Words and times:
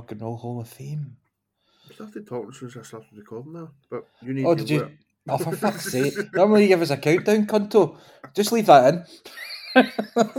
Rock 0.00 0.12
and 0.12 0.22
Roll 0.22 0.36
Hall 0.38 0.60
of 0.62 0.68
Fame. 0.68 1.14
I 1.90 1.92
started 1.94 2.26
talking 2.26 2.52
since 2.52 2.74
I 2.74 2.80
started 2.82 3.08
recording 3.14 3.52
now, 3.52 3.70
but 3.90 4.06
you 4.22 4.32
need 4.32 4.46
Oh, 4.46 4.54
did 4.54 4.70
you? 4.70 4.78
work- 4.80 4.92
Oh, 5.28 5.36
for 5.36 5.54
fuck's 5.56 5.92
sake. 5.92 6.14
Normally 6.32 6.62
you 6.62 6.68
give 6.68 6.80
us 6.80 6.88
a 6.90 6.96
countdown, 6.96 7.46
Cunto. 7.46 7.98
Just 8.34 8.50
leave 8.50 8.64
that 8.66 8.94
in. 8.94 9.84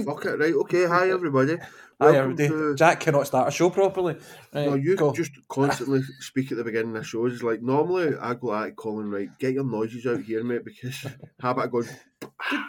Fuck 0.04 0.26
it, 0.26 0.40
right? 0.40 0.54
Okay, 0.56 0.88
hi 0.88 1.12
everybody. 1.12 1.58
Hi, 2.02 2.18
everybody. 2.18 2.50
to- 2.50 2.74
Jack 2.76 3.02
cannot 3.02 3.28
start 3.28 3.50
a 3.50 3.52
show 3.52 3.70
properly. 3.70 4.16
Right, 4.52 4.66
No, 4.66 4.74
you 4.74 4.96
go. 4.96 5.14
just 5.14 5.32
constantly 5.48 6.02
speak 6.22 6.52
at 6.52 6.58
the 6.58 6.64
beginning 6.64 6.98
of 6.98 7.06
shows. 7.06 7.34
It's 7.34 7.44
Like 7.44 7.62
normally, 7.62 8.18
I 8.20 8.34
go 8.34 8.56
at 8.56 8.76
Colin, 8.76 9.12
right? 9.12 9.30
Get 9.38 9.54
your 9.54 9.64
noises 9.64 10.08
out 10.08 10.24
here, 10.24 10.44
mate, 10.44 10.66
because 10.66 11.06
how 11.40 11.52
about 11.52 11.70
going. 11.72 11.88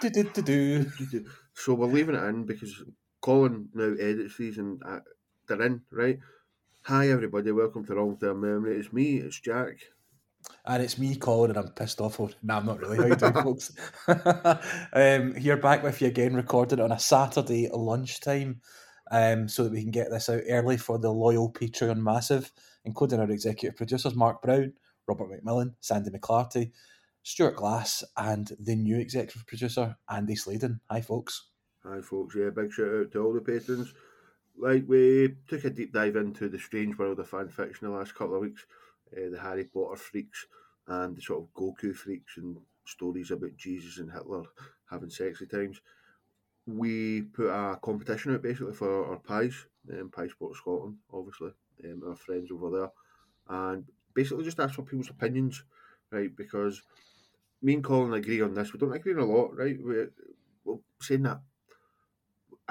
Do, 0.02 0.10
do, 0.10 0.24
do, 0.24 0.42
do. 0.42 1.24
So 1.54 1.72
we're 1.72 1.86
leaving 1.86 2.14
it 2.16 2.24
in 2.24 2.44
because 2.44 2.84
Colin 3.22 3.70
now 3.72 3.94
edits 3.98 4.36
these 4.36 4.58
and 4.58 4.82
uh, 4.86 4.98
they're 5.48 5.62
in, 5.62 5.80
right? 5.90 6.18
Hi 6.86 7.10
everybody, 7.10 7.52
welcome 7.52 7.86
to 7.86 7.94
Wrong 7.94 8.16
Term 8.20 8.40
Memory. 8.40 8.76
It's 8.76 8.92
me, 8.92 9.18
it's 9.18 9.38
Jack. 9.38 9.78
And 10.66 10.82
it's 10.82 10.98
me, 10.98 11.14
Colin, 11.14 11.52
and 11.52 11.58
I'm 11.60 11.68
pissed 11.68 12.00
off. 12.00 12.16
For... 12.16 12.30
Nah, 12.42 12.56
I'm 12.56 12.66
not 12.66 12.80
really. 12.80 12.96
How 12.96 13.06
you 13.06 13.14
doing, 13.14 13.32
folks? 13.34 13.70
um, 14.92 15.36
here 15.36 15.56
back 15.56 15.84
with 15.84 16.00
you 16.02 16.08
again, 16.08 16.34
recorded 16.34 16.80
on 16.80 16.90
a 16.90 16.98
Saturday 16.98 17.68
lunchtime, 17.72 18.60
um, 19.12 19.48
so 19.48 19.62
that 19.62 19.70
we 19.70 19.80
can 19.80 19.92
get 19.92 20.10
this 20.10 20.28
out 20.28 20.42
early 20.48 20.76
for 20.76 20.98
the 20.98 21.08
loyal 21.08 21.52
Patreon 21.52 21.98
massive, 21.98 22.50
including 22.84 23.20
our 23.20 23.30
executive 23.30 23.76
producers 23.76 24.16
Mark 24.16 24.42
Brown, 24.42 24.72
Robert 25.06 25.30
McMillan, 25.30 25.74
Sandy 25.78 26.10
McClarty, 26.10 26.72
Stuart 27.22 27.54
Glass, 27.54 28.02
and 28.16 28.50
the 28.58 28.74
new 28.74 28.98
executive 28.98 29.46
producer 29.46 29.96
Andy 30.10 30.34
Sladen. 30.34 30.80
Hi, 30.90 31.00
folks. 31.00 31.44
Hi 31.84 32.00
folks, 32.00 32.36
yeah, 32.36 32.50
big 32.54 32.72
shout 32.72 32.94
out 32.94 33.12
to 33.12 33.24
all 33.24 33.32
the 33.32 33.40
patrons. 33.40 33.92
Like 34.56 34.84
we 34.86 35.34
took 35.48 35.64
a 35.64 35.70
deep 35.70 35.92
dive 35.92 36.16
into 36.16 36.48
the 36.48 36.58
strange 36.58 36.96
world 36.98 37.18
of 37.20 37.28
fan 37.28 37.48
fiction 37.48 37.88
the 37.88 37.94
last 37.94 38.14
couple 38.14 38.36
of 38.36 38.42
weeks, 38.42 38.64
uh, 39.16 39.30
the 39.30 39.38
Harry 39.40 39.64
Potter 39.64 39.96
freaks 39.96 40.46
and 40.86 41.16
the 41.16 41.20
sort 41.22 41.42
of 41.42 41.52
Goku 41.54 41.94
freaks 41.94 42.36
and 42.36 42.58
stories 42.86 43.30
about 43.30 43.56
Jesus 43.56 43.98
and 43.98 44.12
Hitler 44.12 44.42
having 44.90 45.10
sexy 45.10 45.46
times. 45.46 45.80
We 46.66 47.22
put 47.22 47.48
a 47.48 47.78
competition 47.82 48.34
out 48.34 48.42
basically 48.42 48.74
for 48.74 49.06
our 49.12 49.18
pies, 49.18 49.66
um, 49.92 50.10
Pie 50.10 50.28
Sport 50.28 50.56
Scotland, 50.56 50.98
obviously, 51.12 51.52
um, 51.84 52.02
our 52.08 52.16
friends 52.16 52.50
over 52.52 52.70
there, 52.70 52.90
and 53.48 53.84
basically 54.14 54.44
just 54.44 54.60
asked 54.60 54.76
for 54.76 54.82
people's 54.82 55.10
opinions, 55.10 55.64
right? 56.12 56.34
Because 56.36 56.82
me 57.62 57.74
and 57.74 57.84
Colin 57.84 58.12
agree 58.14 58.40
on 58.42 58.54
this. 58.54 58.72
We 58.72 58.78
don't 58.78 58.92
agree 58.92 59.14
on 59.14 59.20
a 59.20 59.24
lot, 59.24 59.56
right? 59.56 59.76
We, 59.82 60.06
well, 60.64 60.82
saying 61.00 61.22
that 61.22 61.40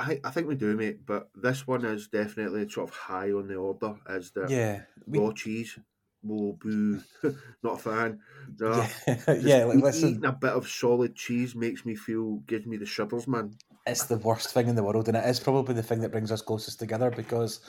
I, 0.02 0.20
I 0.24 0.32
think 0.32 0.48
we 0.48 0.56
do, 0.56 0.76
mate, 0.76 1.06
but 1.06 1.30
this 1.36 1.68
one 1.68 1.86
is 1.86 2.08
definitely 2.08 2.68
sort 2.70 2.90
of 2.90 2.96
high 2.96 3.32
on 3.32 3.48
the 3.48 3.56
order 3.56 3.94
as 4.10 4.32
the 4.32 4.48
Yeah, 4.50 4.82
we, 5.06 5.20
raw 5.20 5.32
cheese. 5.32 5.78
Whoa, 6.24 6.58
boo. 6.60 7.02
Not 7.64 7.76
a 7.76 7.78
fan. 7.78 8.20
No. 8.60 8.86
yeah, 9.08 9.34
yeah. 9.42 9.64
Like, 9.66 9.78
listen, 9.78 10.10
Eating 10.10 10.26
a 10.26 10.32
bit 10.32 10.52
of 10.52 10.68
solid 10.68 11.16
cheese 11.16 11.56
makes 11.56 11.86
me 11.86 11.96
feel, 11.96 12.38
gives 12.48 12.66
me 12.66 12.78
the 12.78 12.86
shudders, 12.86 13.28
man. 13.28 13.54
it's 13.86 14.06
the 14.06 14.18
worst 14.18 14.54
thing 14.54 14.68
in 14.68 14.76
the 14.76 14.84
world, 14.84 15.08
and 15.08 15.18
it 15.18 15.26
is 15.26 15.40
probably 15.40 15.76
the 15.76 15.84
thing 15.84 16.02
that 16.02 16.12
brings 16.12 16.32
us 16.32 16.42
closest 16.42 16.80
together 16.80 17.12
because 17.12 17.60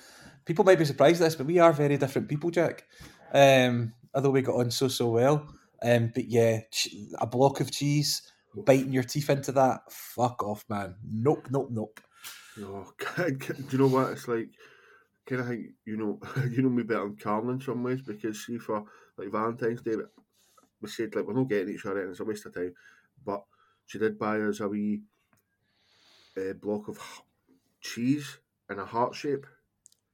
people 0.45 0.65
might 0.65 0.79
be 0.79 0.85
surprised 0.85 1.21
at 1.21 1.27
this, 1.27 1.37
but 1.37 1.47
we 1.47 1.59
are 1.59 1.73
very 1.73 1.97
different 1.97 2.29
people, 2.29 2.51
Jack. 2.51 2.85
Um, 3.33 3.93
although 4.15 4.31
we 4.31 4.43
got 4.43 4.57
on 4.57 4.71
so 4.71 4.89
so 4.89 5.09
well, 5.09 5.47
um, 5.83 6.13
but 6.15 6.27
yeah, 6.27 6.61
a 7.21 7.27
block 7.27 7.61
of 7.61 7.71
cheese, 7.71 8.23
biting 8.55 8.93
your 8.93 9.03
teeth 9.03 9.31
into 9.31 9.53
that, 9.53 9.81
fuck 9.91 10.43
off, 10.43 10.65
man. 10.69 10.97
Nope, 11.11 11.49
nope, 11.51 11.69
nope. 11.71 12.01
Oh, 12.61 12.93
do 13.29 13.37
you 13.71 13.79
know 13.79 13.87
what? 13.89 14.11
It's 14.13 14.29
like, 14.29 14.51
kind 15.27 15.41
of 15.41 15.49
think, 15.49 15.69
you 15.85 15.97
know, 15.97 16.21
you 16.51 16.63
know 16.63 16.69
me 16.69 16.83
better 16.83 17.01
than 17.05 17.17
Carl 17.17 17.51
in 17.51 17.61
some 17.61 17.83
ways 17.83 18.03
because, 18.03 18.45
see, 18.45 18.59
for 18.59 18.85
like 19.17 19.31
Valentine's 19.31 19.83
Day, 19.83 19.95
we 20.81 20.89
said, 20.89 21.15
like, 21.15 21.27
we're 21.27 21.35
not 21.35 21.49
getting 21.49 21.75
each 21.75 21.87
other 21.87 22.03
and 22.03 22.11
it's 22.11 22.21
a 22.21 22.25
waste 22.25 22.47
of 22.47 22.55
time, 22.55 22.75
but 23.25 23.45
she 23.87 23.99
did 23.99 24.19
buy 24.19 24.41
us 24.41 24.61
a 24.61 24.69
wee 24.69 25.03
uh, 26.37 26.53
block 26.55 26.89
of 26.89 26.99
cheese 27.81 28.39
in 28.71 28.79
a 28.79 28.85
heart 28.85 29.15
shape. 29.15 29.47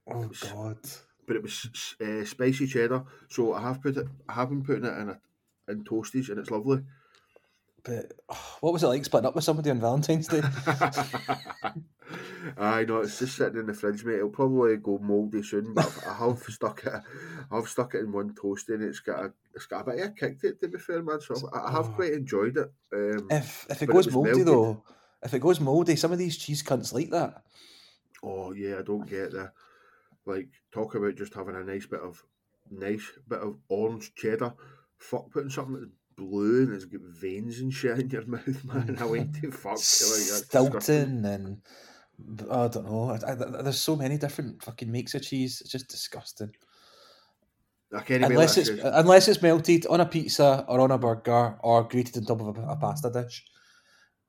Oh 0.07 0.27
was- 0.27 0.39
god. 0.41 0.77
but 1.27 1.35
it 1.35 1.43
was 1.43 1.95
uh, 2.01 2.25
spicy 2.25 2.67
cheddar. 2.67 3.03
So 3.29 3.53
I 3.53 3.61
have 3.61 3.81
put 3.81 3.97
it, 3.97 4.07
I 4.27 4.33
have 4.33 4.49
been 4.49 4.63
putting 4.63 4.85
it 4.85 4.97
in 4.97 5.09
a, 5.09 5.19
in 5.69 5.83
toasties, 5.83 6.29
and 6.29 6.39
it's 6.39 6.51
lovely. 6.51 6.81
But 7.83 8.13
oh, 8.29 8.57
what 8.61 8.73
was 8.73 8.83
it 8.83 8.87
like 8.87 9.05
splitting 9.05 9.27
up 9.27 9.35
with 9.35 9.43
somebody 9.43 9.69
on 9.69 9.79
Valentine's 9.79 10.27
Day? 10.27 10.41
I 12.57 12.83
know 12.85 13.01
it's 13.01 13.19
just 13.19 13.37
sitting 13.37 13.59
in 13.59 13.67
the 13.67 13.73
fridge, 13.73 14.03
mate. 14.03 14.15
It'll 14.15 14.29
probably 14.29 14.77
go 14.77 14.97
mouldy 14.99 15.43
soon, 15.43 15.73
but 15.73 15.91
I 16.07 16.13
have 16.13 16.39
stuck 16.49 16.83
it. 16.85 16.93
I've 17.51 17.67
stuck 17.69 17.93
it 17.95 17.99
in 17.99 18.11
one 18.11 18.33
toasty, 18.33 18.69
and 18.75 18.83
it's 18.83 18.99
got 18.99 19.25
a, 19.25 19.33
it's 19.53 19.65
got 19.65 19.81
a 19.87 19.91
bit 19.91 19.99
of 20.01 20.07
a 20.07 20.11
kick 20.11 20.39
to 20.41 20.47
it. 20.49 20.61
To 20.61 20.67
be 20.67 20.77
fair, 20.77 21.03
man, 21.03 21.21
so 21.21 21.35
I, 21.53 21.71
have 21.71 21.89
Oh. 21.89 21.93
quite 21.93 22.13
enjoyed 22.13 22.57
it. 22.57 22.71
Um, 22.93 23.27
if 23.29 23.65
if 23.69 23.81
it 23.83 23.87
goes 23.87 24.11
mouldy 24.11 24.29
melted. 24.31 24.47
though, 24.47 24.83
if 25.23 25.33
it 25.33 25.39
goes 25.41 25.59
mouldy, 25.59 25.95
some 25.95 26.11
of 26.11 26.17
these 26.17 26.37
cheese 26.37 26.63
cunts 26.63 26.93
like 26.93 27.09
that. 27.11 27.43
oh 28.23 28.53
yeah, 28.53 28.79
I 28.79 28.81
don't 28.81 29.07
get 29.09 29.31
the 29.31 29.51
like 30.25 30.49
talk 30.71 30.95
about 30.95 31.15
just 31.15 31.33
having 31.33 31.55
a 31.55 31.63
nice 31.63 31.85
bit 31.85 32.01
of 32.01 32.23
nice 32.71 33.03
bit 33.27 33.39
of 33.39 33.57
orange 33.69 34.13
cheddar. 34.15 34.53
Fuck 34.97 35.31
putting 35.31 35.49
something 35.49 35.91
blue 36.19 36.63
and 36.63 36.73
it's 36.73 36.85
got 36.85 37.01
veins 37.01 37.59
and 37.59 37.73
shit 37.73 37.99
in 37.99 38.09
your 38.09 38.25
mouth, 38.27 38.65
man. 38.65 38.97
I 38.99 39.05
went 39.05 39.35
to 39.41 39.51
fuck. 39.51 39.71
Like, 39.71 39.79
that's 39.79 40.41
disgusting. 40.41 40.81
Stilton 40.81 41.25
and 41.25 41.61
I 42.51 42.67
don't 42.67 42.85
know. 42.85 43.11
I, 43.11 43.31
I, 43.31 43.61
there's 43.63 43.79
so 43.79 43.95
many 43.95 44.17
different 44.17 44.61
fucking 44.61 44.91
makes 44.91 45.15
of 45.15 45.21
cheese. 45.23 45.61
It's 45.61 45.71
just 45.71 45.87
disgusting. 45.87 46.51
Unless 47.91 48.57
it's 48.57 48.69
unless 48.83 49.27
it's 49.27 49.41
melted 49.41 49.87
on 49.87 50.01
a 50.01 50.05
pizza 50.05 50.63
or 50.67 50.79
on 50.81 50.91
a 50.91 50.97
burger 50.97 51.57
or 51.61 51.87
grated 51.87 52.17
on 52.17 52.25
top 52.25 52.41
of 52.41 52.57
a, 52.57 52.61
a 52.67 52.75
pasta 52.75 53.09
dish. 53.09 53.43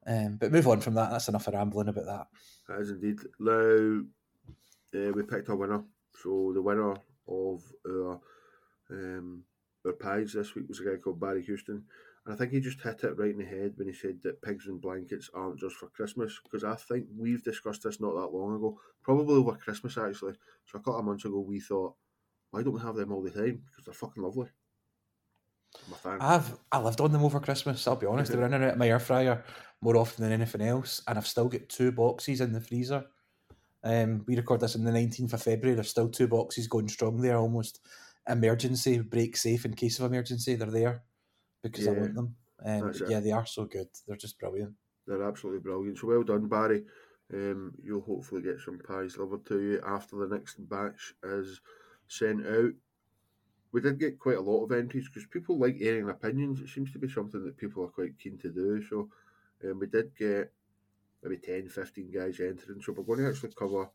Um, 0.07 0.39
but 0.41 0.53
move 0.53 0.67
on 0.67 0.81
from 0.81 0.95
that. 0.95 1.11
That's 1.11 1.29
enough 1.29 1.47
of 1.47 1.55
rambling 1.55 1.89
about 1.89 2.07
that. 2.07 2.27
That 2.69 2.81
is 2.81 2.91
indeed. 2.91 3.19
Now, 3.39 4.01
uh, 4.95 5.13
we 5.13 5.23
picked 5.25 5.51
a 5.51 5.57
winner. 5.57 5.83
So 6.23 6.53
the 6.55 6.63
winner 6.63 6.95
of 7.29 7.63
our 7.87 8.21
um, 8.91 9.45
our 9.87 9.93
pies 9.93 10.33
this 10.33 10.55
week 10.55 10.69
was 10.69 10.81
a 10.81 10.85
guy 10.85 10.97
called 10.97 11.21
Barry 11.21 11.43
Houston. 11.45 11.85
And 12.27 12.35
I 12.35 12.37
think 12.37 12.53
he 12.53 12.61
just 12.61 12.83
hit 12.83 13.03
it 13.05 13.19
right 13.19 13.31
in 13.31 13.39
the 13.39 13.45
head 13.45 13.73
when 13.77 13.89
he 13.89 13.95
said 13.95 14.19
that 14.23 14.43
pigs 14.43 14.67
and 14.67 14.81
blankets 14.81 15.31
aren't 15.33 15.59
just 15.59 15.77
for 15.77 15.89
Christmas. 15.89 16.39
Because 16.43 16.65
I 16.65 16.75
think 16.75 17.07
we've 17.17 17.43
discussed 17.43 17.83
this 17.83 18.01
not 18.01 18.15
that 18.15 18.37
long 18.37 18.57
ago, 18.57 18.79
probably 19.03 19.37
over 19.37 19.53
Christmas 19.53 19.97
actually. 19.97 20.35
So 20.67 20.79
a 20.79 20.81
couple 20.81 20.99
of 20.99 21.05
months 21.05 21.25
ago, 21.25 21.41
we 21.41 21.61
thought, 21.61 21.95
why 22.51 22.63
don't 22.63 22.75
we 22.75 22.81
have 22.81 22.97
them 22.97 23.13
all 23.13 23.23
the 23.23 23.31
time? 23.31 23.63
Because 23.67 23.85
they're 23.87 23.95
fucking 23.95 24.23
lovely. 24.23 24.49
I've 26.05 26.59
I 26.73 26.81
lived 26.81 27.01
on 27.01 27.13
them 27.13 27.25
over 27.25 27.39
Christmas. 27.39 27.87
I'll 27.87 27.95
be 27.95 28.07
honest. 28.07 28.33
They 28.33 28.37
were 28.37 28.45
in 28.47 28.55
and 28.55 28.65
out 28.65 28.73
of 28.73 28.79
my 28.79 28.89
air 28.89 28.99
fryer 28.99 29.45
more 29.81 29.97
often 29.97 30.25
than 30.25 30.33
anything 30.33 30.63
else, 30.63 31.01
and 31.07 31.17
I've 31.17 31.29
still 31.29 31.49
got 31.49 31.69
two 31.69 31.93
boxes 31.93 32.41
in 32.41 32.53
the 32.53 32.61
freezer. 32.61 33.05
Um, 33.85 34.25
we 34.27 34.37
record 34.37 34.61
this 34.61 34.75
on 34.75 34.83
the 34.83 34.91
nineteenth 34.91 35.33
of 35.33 35.43
February. 35.43 35.77
There's 35.77 35.89
still 35.89 36.09
two 36.09 36.27
boxes 36.27 36.67
going 36.67 36.89
strong 36.89 37.21
there, 37.21 37.37
almost 37.37 37.81
emergency 38.29 38.99
break 38.99 39.37
safe 39.37 39.65
in 39.65 39.75
case 39.75 39.99
of 39.99 40.07
emergency. 40.07 40.55
They're 40.55 40.71
there 40.71 41.03
because 41.63 41.89
I 41.89 41.93
want 41.93 42.15
them. 42.15 42.37
Um, 42.65 42.91
it. 42.91 43.03
yeah, 43.09 43.21
they 43.21 43.33
are 43.33 43.47
so 43.47 43.65
good. 43.65 43.89
They're 44.07 44.17
just 44.17 44.39
brilliant. 44.39 44.75
They're 45.07 45.27
absolutely 45.27 45.61
brilliant. 45.61 45.99
So 45.99 46.09
well 46.09 46.23
done, 46.23 46.49
Barry. 46.49 46.85
Um, 47.33 47.75
you'll 47.83 48.01
hopefully 48.01 48.43
get 48.43 48.59
some 48.61 48.79
pies 48.79 49.15
delivered 49.15 49.47
to 49.47 49.61
you 49.61 49.81
after 49.87 50.17
the 50.17 50.27
next 50.27 50.57
batch 50.69 51.15
is 51.23 51.61
sent 52.09 52.47
out. 52.47 52.73
We 53.73 53.81
did 53.81 54.01
get 54.01 54.19
quite 54.19 54.37
a 54.37 54.41
lot 54.41 54.65
of 54.65 54.73
entries 54.73 55.09
because 55.09 55.27
people 55.27 55.57
like 55.57 55.77
airing 55.81 56.09
opinions. 56.09 56.61
It 56.61 56.69
seems 56.69 56.93
to 56.93 56.99
be 56.99 57.09
something 57.09 57.45
that 57.45 57.57
people 57.57 57.85
are 57.85 57.89
quite 57.89 58.19
keen 58.19 58.37
to 58.39 58.51
do. 58.51 58.83
So 58.83 59.09
um, 59.65 59.79
we 59.79 59.87
did 59.87 60.17
get 60.17 60.53
maybe 61.23 61.37
10, 61.37 61.69
15 61.69 62.11
guys 62.11 62.41
entering. 62.41 62.83
So 62.83 62.93
we're 62.93 63.05
going 63.05 63.21
to 63.21 63.29
actually 63.29 63.53
cover 63.57 63.89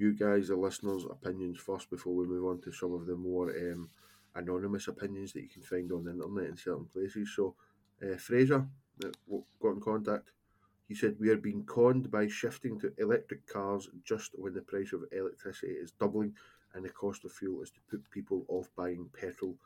you 0.00 0.14
guys, 0.14 0.48
the 0.48 0.56
listeners' 0.56 1.04
opinions 1.04 1.58
first 1.58 1.90
before 1.90 2.14
we 2.14 2.26
move 2.26 2.46
on 2.46 2.60
to 2.62 2.72
some 2.72 2.92
of 2.92 3.06
the 3.06 3.16
more 3.16 3.50
um, 3.50 3.90
anonymous 4.34 4.88
opinions 4.88 5.32
that 5.32 5.42
you 5.42 5.48
can 5.48 5.62
find 5.62 5.92
on 5.92 6.04
the 6.04 6.12
internet 6.12 6.50
in 6.50 6.56
certain 6.56 6.86
places. 6.86 7.32
So 7.34 7.54
uh, 8.02 8.16
Fraser 8.16 8.66
that 8.98 9.16
got 9.60 9.70
in 9.74 9.80
contact. 9.80 10.32
He 10.88 10.94
said 10.94 11.16
we 11.20 11.28
are 11.30 11.36
being 11.36 11.64
conned 11.64 12.10
by 12.10 12.28
shifting 12.28 12.80
to 12.80 12.92
electric 12.98 13.46
cars 13.46 13.88
just 14.04 14.32
when 14.34 14.54
the 14.54 14.62
price 14.62 14.92
of 14.92 15.04
electricity 15.12 15.72
is 15.72 15.92
doubling 15.92 16.34
and 16.74 16.84
the 16.84 16.88
cost 16.88 17.24
of 17.24 17.32
fuel 17.32 17.62
is 17.62 17.70
to 17.70 17.80
put 17.90 18.10
people 18.10 18.44
off 18.48 18.68
buying 18.76 19.08
petrol 19.18 19.56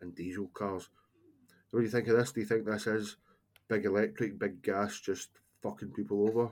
and 0.00 0.14
diesel 0.14 0.48
cars. 0.54 0.88
What 1.70 1.80
do 1.80 1.84
you 1.84 1.90
think 1.90 2.08
of 2.08 2.16
this? 2.16 2.32
Do 2.32 2.40
you 2.40 2.46
think 2.46 2.64
this 2.64 2.86
is 2.86 3.16
big 3.68 3.84
electric, 3.84 4.38
big 4.38 4.62
gas 4.62 4.98
just 4.98 5.28
fucking 5.62 5.92
people 5.92 6.26
over? 6.26 6.50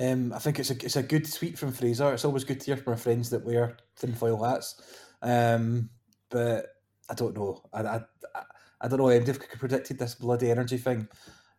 Um, 0.00 0.32
I 0.32 0.38
think 0.38 0.58
it's 0.58 0.70
a 0.70 0.74
it's 0.84 0.96
a 0.96 1.02
good 1.02 1.30
tweet 1.32 1.58
from 1.58 1.72
Fraser. 1.72 2.12
It's 2.12 2.24
always 2.24 2.44
good 2.44 2.60
to 2.60 2.66
hear 2.66 2.76
from 2.76 2.92
our 2.92 2.98
friends 2.98 3.30
that 3.30 3.44
wear 3.44 3.76
tinfoil 3.96 4.42
hats. 4.42 4.80
Um, 5.22 5.90
but 6.30 6.66
I 7.10 7.14
don't 7.14 7.36
know. 7.36 7.62
I, 7.72 7.82
I, 7.82 8.00
I- 8.34 8.88
don't 8.88 8.98
know. 8.98 9.06
MDiv 9.06 9.58
predicted 9.58 9.98
this 9.98 10.14
bloody 10.16 10.50
energy 10.50 10.78
thing. 10.78 11.08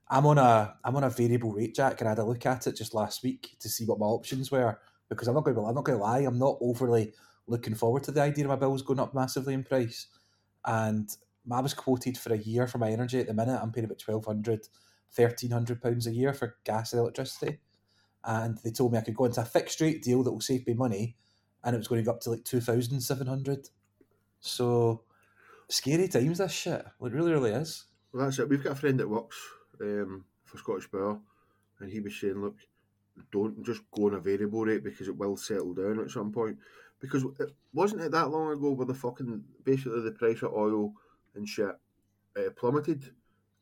I'm 0.09 0.25
on 0.25 0.37
a 0.37 0.75
I'm 0.83 0.95
on 0.95 1.03
a 1.05 1.09
variable 1.09 1.53
rate, 1.53 1.75
Jack, 1.75 2.01
and 2.01 2.07
I 2.07 2.11
had 2.11 2.19
a 2.19 2.25
look 2.25 2.45
at 2.45 2.67
it 2.67 2.75
just 2.75 2.93
last 2.93 3.23
week 3.23 3.55
to 3.59 3.69
see 3.69 3.85
what 3.85 3.99
my 3.99 4.05
options 4.05 4.51
were 4.51 4.79
because 5.09 5.27
I'm 5.27 5.33
not 5.35 5.45
going 5.45 5.55
to 5.55 5.63
I'm 5.63 5.75
not 5.75 5.85
going 5.85 5.97
to 5.97 6.03
lie. 6.03 6.19
I'm 6.19 6.37
not 6.39 6.57
overly 6.61 7.13
looking 7.47 7.75
forward 7.75 8.03
to 8.03 8.11
the 8.11 8.21
idea 8.21 8.45
of 8.45 8.49
my 8.49 8.55
bills 8.55 8.81
going 8.81 8.99
up 8.99 9.15
massively 9.15 9.53
in 9.53 9.63
price. 9.63 10.07
And 10.65 11.09
I 11.51 11.61
was 11.61 11.73
quoted 11.73 12.17
for 12.17 12.33
a 12.33 12.37
year 12.37 12.67
for 12.67 12.79
my 12.79 12.91
energy 12.91 13.19
at 13.19 13.27
the 13.27 13.33
minute. 13.33 13.59
I'm 13.61 13.71
paying 13.71 13.85
about 13.85 14.01
1200 14.05 14.67
1300 15.15 15.81
pounds 15.81 16.07
a 16.07 16.11
year 16.11 16.33
for 16.33 16.57
gas 16.65 16.93
and 16.93 16.99
electricity. 16.99 17.59
And 18.25 18.57
they 18.63 18.71
told 18.71 18.91
me 18.91 18.97
I 18.97 19.01
could 19.01 19.15
go 19.15 19.25
into 19.25 19.41
a 19.41 19.45
fixed 19.45 19.81
rate 19.81 20.01
deal 20.01 20.23
that 20.23 20.31
will 20.31 20.41
save 20.41 20.65
me 20.65 20.73
money 20.73 21.15
and 21.63 21.75
it 21.75 21.77
was 21.77 21.87
going 21.87 22.01
to 22.01 22.05
go 22.05 22.11
up 22.11 22.21
to 22.21 22.31
like 22.31 22.43
2700 22.43 23.69
So 24.39 25.03
scary 25.69 26.07
times, 26.07 26.37
this 26.37 26.51
shit. 26.51 26.85
It 27.01 27.11
really, 27.13 27.31
really 27.31 27.51
is. 27.51 27.85
Well, 28.13 28.25
that's 28.25 28.39
it. 28.39 28.49
We've 28.49 28.63
got 28.63 28.73
a 28.73 28.75
friend 28.75 28.99
that 28.99 29.09
works 29.09 29.37
um, 29.81 30.25
for 30.43 30.57
Scottish 30.57 30.91
Power 30.91 31.19
and 31.79 31.91
he 31.91 31.99
was 31.99 32.15
saying, 32.19 32.41
look, 32.41 32.55
don't 33.31 33.63
just 33.65 33.81
go 33.91 34.07
on 34.07 34.13
a 34.13 34.19
variable 34.19 34.65
rate 34.65 34.83
because 34.83 35.07
it 35.07 35.17
will 35.17 35.37
settle 35.37 35.73
down 35.73 35.99
at 35.99 36.11
some 36.11 36.31
point. 36.31 36.57
Because 36.99 37.23
it 37.39 37.51
wasn't 37.73 38.01
it 38.01 38.11
that 38.11 38.29
long 38.29 38.51
ago 38.51 38.71
where 38.71 38.85
the 38.85 38.93
fucking 38.93 39.43
basically 39.63 40.01
the 40.01 40.11
price 40.11 40.41
of 40.41 40.53
oil 40.53 40.93
and 41.35 41.47
shit 41.47 41.75
uh, 42.37 42.49
plummeted 42.55 43.11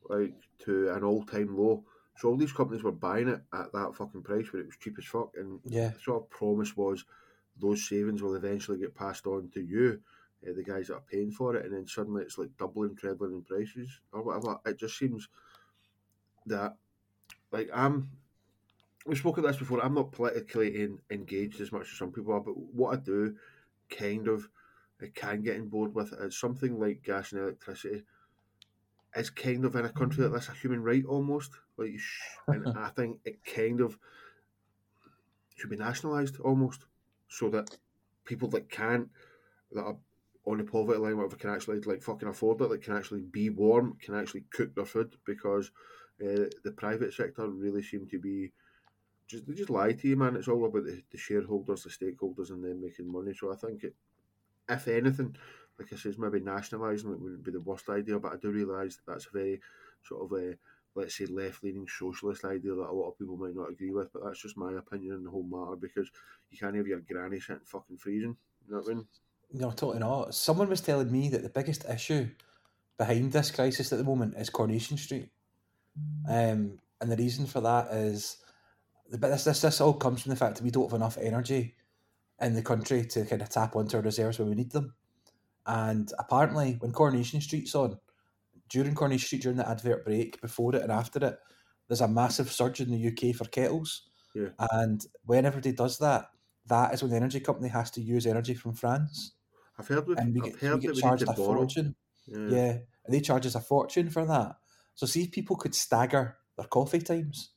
like 0.09 0.33
to 0.59 0.89
an 0.89 1.03
all 1.03 1.23
time 1.23 1.55
low. 1.57 1.83
So 2.15 2.29
all 2.29 2.37
these 2.37 2.51
companies 2.51 2.83
were 2.83 2.91
buying 2.91 3.27
it 3.27 3.41
at 3.53 3.71
that 3.73 3.95
fucking 3.95 4.21
price 4.21 4.51
where 4.51 4.61
it 4.61 4.67
was 4.67 4.77
cheap 4.77 4.95
as 4.97 5.05
fuck, 5.05 5.31
and 5.35 5.59
yeah. 5.65 5.89
the 5.89 5.99
sort 5.99 6.23
of 6.23 6.29
promise 6.29 6.77
was 6.77 7.05
those 7.59 7.87
savings 7.87 8.21
will 8.21 8.35
eventually 8.35 8.79
get 8.79 8.95
passed 8.95 9.25
on 9.27 9.49
to 9.53 9.61
you, 9.61 9.99
uh, 10.47 10.53
the 10.55 10.63
guys 10.63 10.87
that 10.87 10.95
are 10.95 11.03
paying 11.11 11.31
for 11.31 11.55
it, 11.55 11.65
and 11.65 11.73
then 11.73 11.87
suddenly 11.87 12.23
it's 12.23 12.37
like 12.37 12.55
doubling, 12.57 12.95
trebling 12.95 13.33
in 13.33 13.41
prices 13.41 13.89
or 14.11 14.23
whatever. 14.23 14.59
It 14.65 14.79
just 14.79 14.97
seems 14.97 15.27
that 16.45 16.75
like 17.51 17.69
I'm 17.73 18.11
we 19.05 19.15
spoke 19.15 19.37
of 19.37 19.43
this 19.43 19.57
before. 19.57 19.83
I'm 19.83 19.95
not 19.95 20.11
politically 20.11 20.81
in, 20.81 20.99
engaged 21.09 21.59
as 21.59 21.71
much 21.71 21.91
as 21.91 21.97
some 21.97 22.11
people 22.11 22.33
are, 22.33 22.39
but 22.39 22.57
what 22.57 22.97
I 22.97 23.01
do 23.01 23.35
kind 23.89 24.27
of 24.27 24.47
I 25.01 25.07
can 25.13 25.41
get 25.41 25.57
on 25.57 25.67
board 25.67 25.93
with 25.93 26.13
is 26.13 26.37
something 26.37 26.79
like 26.79 27.03
gas 27.03 27.31
and 27.31 27.41
electricity 27.41 28.03
is 29.15 29.29
kind 29.29 29.65
of 29.65 29.75
in 29.75 29.85
a 29.85 29.89
country 29.89 30.23
like 30.23 30.33
this 30.33 30.49
a 30.49 30.53
human 30.53 30.81
right 30.81 31.03
almost. 31.05 31.51
Like, 31.77 31.99
and 32.47 32.67
I 32.77 32.89
think 32.89 33.19
it 33.25 33.43
kind 33.45 33.81
of 33.81 33.97
should 35.55 35.69
be 35.69 35.77
nationalised 35.77 36.39
almost, 36.39 36.85
so 37.27 37.49
that 37.49 37.77
people 38.25 38.49
that 38.49 38.69
can't 38.69 39.09
that 39.71 39.83
are 39.83 39.97
on 40.45 40.57
the 40.57 40.63
poverty 40.63 40.99
line, 40.99 41.17
whatever, 41.17 41.35
can 41.35 41.49
actually 41.49 41.79
like 41.81 42.01
fucking 42.01 42.27
afford 42.27 42.61
it, 42.61 42.69
that 42.69 42.83
can 42.83 42.95
actually 42.95 43.21
be 43.21 43.49
warm, 43.49 43.97
can 44.01 44.15
actually 44.15 44.43
cook 44.51 44.75
their 44.75 44.85
food 44.85 45.15
because 45.25 45.71
uh, 46.21 46.45
the 46.63 46.73
private 46.75 47.13
sector 47.13 47.47
really 47.47 47.81
seem 47.81 48.07
to 48.07 48.19
be 48.19 48.51
just 49.27 49.47
they 49.47 49.53
just 49.53 49.69
lie 49.69 49.93
to 49.93 50.07
you, 50.07 50.15
man. 50.15 50.35
It's 50.35 50.47
all 50.47 50.65
about 50.65 50.83
the, 50.83 51.01
the 51.11 51.17
shareholders, 51.17 51.83
the 51.83 51.89
stakeholders, 51.89 52.49
and 52.49 52.63
them 52.63 52.81
making 52.81 53.11
money. 53.11 53.33
So 53.33 53.51
I 53.51 53.55
think 53.55 53.83
it, 53.83 53.95
if 54.69 54.87
anything, 54.87 55.35
like 55.79 55.91
I 55.91 55.95
says, 55.95 56.17
maybe 56.17 56.39
nationalising 56.39 57.11
it 57.11 57.19
wouldn't 57.19 57.43
be 57.43 57.51
the 57.51 57.61
worst 57.61 57.89
idea. 57.89 58.19
But 58.19 58.33
I 58.33 58.37
do 58.37 58.51
realise 58.51 58.97
that 58.97 59.11
that's 59.11 59.27
a 59.27 59.37
very 59.37 59.61
sort 60.03 60.23
of 60.23 60.37
a 60.37 60.57
let's 60.95 61.17
say 61.17 61.25
left 61.25 61.63
leaning 61.63 61.87
socialist 61.87 62.45
idea 62.45 62.73
that 62.75 62.89
a 62.89 62.93
lot 62.93 63.09
of 63.09 63.17
people 63.17 63.37
might 63.37 63.55
not 63.55 63.69
agree 63.69 63.91
with. 63.91 64.11
But 64.13 64.23
that's 64.25 64.41
just 64.41 64.57
my 64.57 64.73
opinion 64.73 65.15
on 65.15 65.23
the 65.23 65.31
whole 65.31 65.43
matter 65.43 65.75
because 65.75 66.09
you 66.51 66.57
can't 66.57 66.75
have 66.75 66.87
your 66.87 66.99
granny 66.99 67.39
sitting 67.39 67.61
fucking 67.65 67.97
freezing. 67.97 68.35
You 68.67 68.73
know 68.73 68.77
what 68.79 68.91
I 68.91 68.93
mean? 68.95 69.07
No, 69.53 69.71
totally 69.71 69.99
not. 69.99 70.33
Someone 70.33 70.69
was 70.69 70.81
telling 70.81 71.11
me 71.11 71.29
that 71.29 71.43
the 71.43 71.49
biggest 71.49 71.85
issue 71.85 72.29
behind 72.97 73.31
this 73.31 73.51
crisis 73.51 73.91
at 73.91 73.97
the 73.97 74.03
moment 74.03 74.35
is 74.37 74.49
Coronation 74.49 74.97
Street. 74.97 75.29
Um, 76.27 76.79
and 77.01 77.11
the 77.11 77.17
reason 77.17 77.45
for 77.45 77.61
that 77.61 77.91
is 77.91 78.37
but 79.11 79.29
this, 79.29 79.43
this 79.43 79.61
this 79.61 79.81
all 79.81 79.93
comes 79.93 80.23
from 80.23 80.31
the 80.31 80.35
fact 80.35 80.57
that 80.57 80.63
we 80.63 80.71
don't 80.71 80.89
have 80.89 80.95
enough 80.95 81.17
energy 81.21 81.75
in 82.41 82.55
the 82.55 82.61
country 82.61 83.05
to 83.05 83.25
kind 83.25 83.41
of 83.41 83.49
tap 83.49 83.75
onto 83.75 83.97
our 83.97 84.03
reserves 84.03 84.39
when 84.39 84.49
we 84.49 84.55
need 84.55 84.71
them. 84.71 84.93
And 85.65 86.11
apparently, 86.17 86.77
when 86.79 86.91
Coronation 86.91 87.39
Street's 87.39 87.75
on, 87.75 87.99
during 88.73 88.95
Coronation 88.95 89.27
Street, 89.27 89.43
during 89.43 89.57
the 89.57 89.69
advert 89.69 90.03
break, 90.03 90.41
before 90.41 90.75
it 90.75 90.81
and 90.81 90.91
after 90.91 91.23
it, 91.23 91.37
there's 91.87 92.01
a 92.01 92.07
massive 92.07 92.51
surge 92.51 92.81
in 92.81 92.89
the 92.89 93.07
UK 93.07 93.35
for 93.35 93.45
kettles. 93.45 94.09
Yeah. 94.33 94.49
And 94.71 95.05
when 95.25 95.45
everybody 95.45 95.73
does 95.73 95.99
that, 95.99 96.25
that 96.65 96.91
is 96.91 97.03
when 97.03 97.11
the 97.11 97.17
energy 97.17 97.39
company 97.39 97.69
has 97.69 97.91
to 97.91 98.01
use 98.01 98.25
energy 98.25 98.55
from 98.55 98.73
France. 98.73 99.33
I've 99.77 99.87
heard, 99.87 100.07
and 100.17 100.33
we 100.33 100.41
I've 100.41 100.45
get, 100.53 100.55
heard 100.59 100.75
we 100.75 100.81
get 100.81 100.95
that 100.95 101.01
charged 101.01 101.27
we 101.27 101.33
a 101.33 101.37
borrow. 101.37 101.57
fortune. 101.57 101.95
Yeah. 102.25 102.47
Yeah, 102.49 102.71
and 103.05 103.13
they 103.13 103.19
charge 103.19 103.45
us 103.45 103.53
a 103.53 103.61
fortune 103.61 104.09
for 104.09 104.25
that. 104.25 104.55
So 104.95 105.05
see 105.05 105.23
if 105.23 105.31
people 105.31 105.55
could 105.55 105.75
stagger 105.75 106.37
their 106.57 106.65
coffee 106.65 107.01
times 107.01 107.51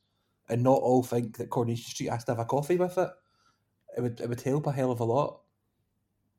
and 0.49 0.61
not 0.61 0.81
all 0.81 1.01
think 1.01 1.37
that 1.37 1.49
Coronation 1.49 1.89
Street 1.89 2.11
has 2.11 2.25
to 2.25 2.33
have 2.33 2.39
a 2.39 2.45
coffee 2.45 2.77
with 2.77 2.97
it, 2.97 3.09
it 3.97 4.01
would 4.01 4.21
it 4.21 4.29
would 4.29 4.41
help 4.41 4.67
a 4.67 4.71
hell 4.71 4.91
of 4.91 4.99
a 4.99 5.03
lot. 5.03 5.41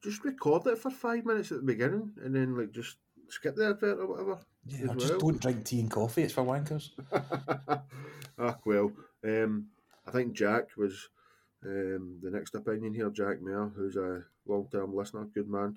Just 0.04 0.24
record 0.24 0.66
it 0.68 0.78
for 0.78 0.90
five 0.90 1.24
minutes 1.24 1.50
at 1.50 1.58
the 1.58 1.66
beginning 1.66 2.12
and 2.22 2.32
then 2.32 2.56
like 2.56 2.70
just 2.70 2.96
skip 3.28 3.56
the 3.56 3.70
advert 3.70 3.98
or 3.98 4.06
whatever. 4.06 4.38
Yeah, 4.66 4.88
or 4.88 4.94
just 4.96 5.10
well. 5.12 5.20
don't 5.20 5.40
drink 5.40 5.64
tea 5.64 5.80
and 5.80 5.90
coffee. 5.90 6.22
It's 6.22 6.32
for 6.32 6.44
wankers. 6.44 6.90
ah, 8.38 8.56
well, 8.64 8.92
um, 9.24 9.66
I 10.06 10.10
think 10.10 10.34
Jack 10.34 10.76
was 10.76 11.08
um, 11.64 12.18
the 12.22 12.30
next 12.30 12.54
opinion 12.54 12.94
here. 12.94 13.10
Jack 13.10 13.40
Mayer, 13.40 13.70
who's 13.74 13.96
a 13.96 14.24
long-term 14.46 14.94
listener, 14.94 15.28
good 15.34 15.48
man. 15.48 15.76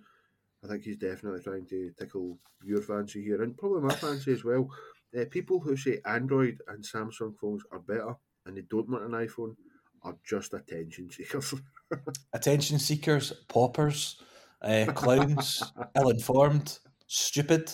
I 0.64 0.68
think 0.68 0.84
he's 0.84 0.98
definitely 0.98 1.42
trying 1.42 1.66
to 1.68 1.92
tickle 1.98 2.38
your 2.64 2.82
fancy 2.82 3.24
here, 3.24 3.42
and 3.42 3.58
probably 3.58 3.82
my 3.82 3.96
fancy 3.96 4.32
as 4.32 4.44
well. 4.44 4.70
Uh, 5.18 5.26
people 5.30 5.60
who 5.60 5.76
say 5.76 6.00
Android 6.06 6.62
and 6.68 6.84
Samsung 6.84 7.36
phones 7.38 7.64
are 7.72 7.80
better 7.80 8.16
and 8.46 8.58
they 8.58 8.62
don't 8.62 8.90
want 8.90 9.04
an 9.04 9.12
iPhone 9.12 9.56
are 10.04 10.16
just 10.24 10.54
attention 10.54 11.10
seekers. 11.10 11.54
Attention 12.34 12.80
seekers, 12.80 13.34
paupers, 13.48 14.20
uh, 14.62 14.86
clowns, 14.96 15.62
ill-informed, 15.96 16.80
stupid, 17.12 17.72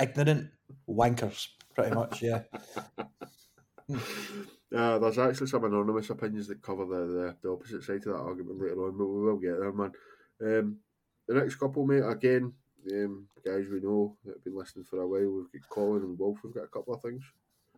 ignorant, 0.00 0.50
wankers. 0.88 1.48
Pretty 1.74 1.94
much, 1.94 2.22
yeah. 2.22 2.42
Uh, 4.76 4.98
there's 4.98 5.16
actually 5.16 5.46
some 5.46 5.62
anonymous 5.62 6.10
opinions 6.10 6.48
that 6.48 6.60
cover 6.60 6.84
the, 6.84 7.06
the, 7.06 7.36
the 7.40 7.50
opposite 7.50 7.84
side 7.84 7.98
of 7.98 8.04
that 8.04 8.16
argument 8.16 8.60
later 8.60 8.84
on, 8.84 8.98
but 8.98 9.06
we 9.06 9.22
will 9.22 9.36
get 9.36 9.58
there, 9.60 9.72
man. 9.72 9.92
Um, 10.42 10.78
the 11.28 11.34
next 11.34 11.54
couple, 11.54 11.86
mate, 11.86 12.02
again, 12.04 12.52
um, 12.92 13.28
guys 13.44 13.66
we 13.70 13.80
know 13.80 14.16
that 14.24 14.34
have 14.34 14.44
been 14.44 14.56
listening 14.56 14.84
for 14.84 15.00
a 15.00 15.06
while, 15.06 15.20
we've 15.20 15.62
got 15.62 15.70
Colin 15.70 16.02
and 16.02 16.18
Wolf, 16.18 16.38
we've 16.42 16.52
got 16.52 16.64
a 16.64 16.68
couple 16.68 16.94
of 16.94 17.00
things. 17.00 17.22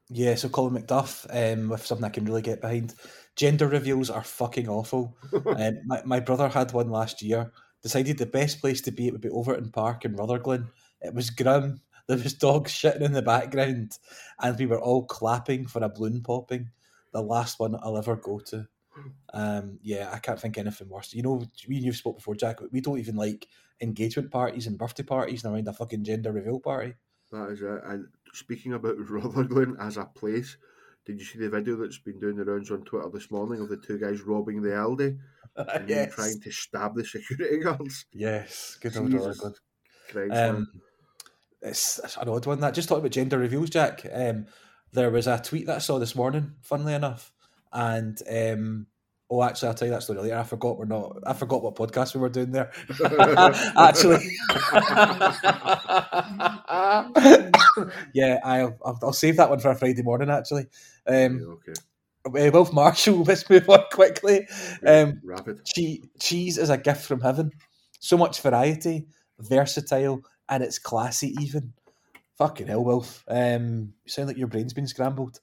Yeah, 0.09 0.35
so 0.35 0.49
Colin 0.49 0.83
McDuff, 0.83 1.27
um, 1.31 1.69
with 1.69 1.85
something 1.85 2.07
I 2.07 2.09
can 2.09 2.25
really 2.25 2.43
get 2.43 2.63
behind. 2.63 2.95
Gender 3.37 3.69
reveals 3.69 4.09
are 4.09 4.25
fucking 4.25 4.69
awful. 4.69 5.15
um, 5.47 5.79
my, 5.85 6.03
my 6.07 6.21
brother 6.21 6.49
had 6.49 6.73
one 6.73 6.89
last 6.89 7.21
year. 7.21 7.53
Decided 7.83 8.17
the 8.17 8.27
best 8.27 8.61
place 8.61 8.81
to 8.81 8.91
be 8.91 9.07
it 9.07 9.13
would 9.13 9.21
be 9.21 9.29
Overtoun 9.29 9.71
Park 9.73 10.07
in 10.07 10.17
Rutherglen. 10.17 10.71
It 11.01 11.15
was 11.15 11.31
grim. 11.31 11.81
There 12.07 12.17
was 12.17 12.35
dogs 12.35 12.73
shitting 12.73 13.03
in 13.03 13.13
the 13.13 13.23
background, 13.23 13.99
and 14.41 14.59
we 14.59 14.67
were 14.67 14.81
all 14.81 15.05
clapping 15.05 15.67
for 15.67 15.85
a 15.85 15.89
balloon 15.89 16.23
popping. 16.23 16.71
The 17.13 17.23
last 17.23 17.61
one 17.61 17.77
I'll 17.83 17.99
ever 17.99 18.17
go 18.17 18.39
to. 18.47 18.67
Um, 19.33 19.79
yeah, 19.83 20.11
I 20.13 20.19
can't 20.19 20.41
think 20.41 20.59
anything 20.59 20.89
worse. 20.89 21.15
You 21.15 21.23
know, 21.23 21.43
we 21.69 21.77
and 21.77 21.85
you've 21.85 21.97
spoke 21.97 22.17
before, 22.17 22.35
Jack. 22.35 22.61
We 22.73 22.81
don't 22.81 22.99
even 22.99 23.17
like 23.17 23.47
engagement 23.81 24.31
parties 24.31 24.67
and 24.67 24.79
birthday 24.79 25.03
parties 25.03 25.45
and 25.45 25.55
around 25.55 25.69
a 25.69 25.73
fucking 25.73 26.05
gender 26.05 26.33
reveal 26.33 26.61
party. 26.61 26.95
That 27.31 27.51
is 27.51 27.63
it. 27.63 27.81
And 27.85 28.07
speaking 28.33 28.73
about 28.73 28.99
Rutherglen 29.11 29.77
as 29.81 29.97
a 29.97 30.05
place, 30.05 30.57
did 31.05 31.19
you 31.19 31.25
see 31.25 31.39
the 31.39 31.51
video 31.51 31.77
that's 31.77 31.99
been 31.99 32.19
doing 32.19 32.37
the 32.37 32.45
rounds 32.45 32.71
on 32.71 32.85
Twitter 32.85 33.09
this 33.13 33.31
morning 33.31 33.61
of 33.61 33.69
the 33.69 33.77
two 33.77 33.99
guys 33.99 34.23
robbing 34.23 34.63
the 34.63 34.71
Aldi 34.71 35.19
and 35.57 35.89
yes. 35.89 36.15
trying 36.15 36.41
to 36.41 36.51
stab 36.51 36.95
the 36.95 37.05
security 37.05 37.59
guards? 37.63 38.07
Yes, 38.13 38.79
good 38.81 38.97
old 38.97 39.13
Rutherglen. 39.13 39.55
Um, 40.33 40.69
it's, 41.63 41.99
it's 42.03 42.17
an 42.17 42.29
odd 42.29 42.47
one. 42.47 42.61
That 42.61 42.75
just 42.75 42.89
talking 42.89 43.01
about 43.01 43.13
gender 43.13 43.39
reveals, 43.39 43.71
Jack. 43.71 44.07
Um, 44.13 44.47
there 44.93 45.11
was 45.11 45.27
a 45.27 45.39
tweet 45.39 45.67
that 45.67 45.77
I 45.77 45.81
saw 45.81 45.99
this 45.99 46.15
morning, 46.15 46.53
funnily 46.63 46.95
enough, 46.95 47.33
and 47.73 48.19
um, 48.31 48.87
oh, 49.31 49.43
actually, 49.43 49.69
I'll 49.69 49.75
tell 49.75 49.89
you 49.89 49.95
that 49.95 50.03
story 50.03 50.21
later. 50.21 50.39
I 50.39 50.45
forgot 50.45 50.79
we're 50.79 50.87
not. 50.87 51.19
I 51.27 51.33
forgot 51.35 51.63
what 51.63 51.75
podcast 51.77 52.15
we 52.15 52.21
were 52.21 52.29
doing 52.29 52.53
there. 52.53 52.71
actually, 53.77 54.25
yeah, 58.15 58.39
I'll, 58.45 58.79
I'll 58.85 58.99
I'll 59.03 59.13
save 59.13 59.37
that 59.37 59.51
one 59.51 59.61
for 59.61 59.71
a 59.71 59.75
Friday 59.75 60.03
morning. 60.03 60.31
Actually, 60.31 60.67
um, 61.07 61.59
okay. 61.67 61.75
uh, 62.27 62.51
Wilf 62.51 62.73
Marshall. 62.73 63.23
Let's 63.25 63.49
move 63.51 63.69
on 63.69 63.85
quickly. 63.93 64.47
Um, 64.87 65.21
Rapid. 65.25 65.65
che- 65.65 66.03
cheese 66.21 66.57
is 66.59 66.71
a 66.71 66.79
gift 66.79 67.05
from 67.05 67.21
heaven. 67.21 67.51
So 68.01 68.17
much 68.17 68.41
variety, 68.41 69.09
versatile, 69.39 70.23
and 70.49 70.63
it's 70.63 70.79
classy 70.79 71.35
even. 71.41 71.73
Fucking 72.37 72.69
hell, 72.69 72.85
Wilf. 72.85 73.25
Um, 73.29 73.95
you 74.05 74.11
sound 74.11 74.29
like 74.29 74.37
your 74.37 74.47
brain's 74.49 74.73
been 74.75 74.87
scrambled. 74.87 75.41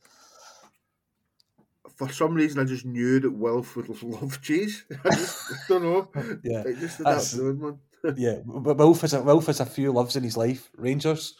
For 1.96 2.10
some 2.12 2.34
reason, 2.34 2.60
I 2.60 2.66
just 2.66 2.86
knew 2.86 3.20
that 3.22 3.32
Wilf 3.32 3.76
would 3.76 3.90
love 4.04 4.42
cheese. 4.42 4.84
I 5.06 5.10
just 5.12 5.52
I 5.52 5.56
don't 5.70 5.84
know. 5.84 6.10
Yeah, 6.44 6.64
It 6.66 6.80
just 6.80 6.98
did 6.98 7.06
that 7.06 7.32
doing, 7.36 7.60
man. 7.62 8.16
yeah. 8.18 8.40
But 8.46 8.78
Wilf 8.78 9.02
has 9.02 9.14
a 9.14 9.22
Wilf 9.22 9.46
has 9.48 9.60
a 9.60 9.66
few 9.66 9.92
loves 9.92 10.16
in 10.16 10.24
his 10.24 10.38
life: 10.38 10.70
Rangers, 10.78 11.36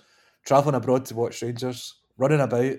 travelling 0.46 0.76
abroad 0.76 1.06
to 1.06 1.16
watch 1.16 1.42
Rangers, 1.42 1.96
running 2.18 2.40
about, 2.42 2.76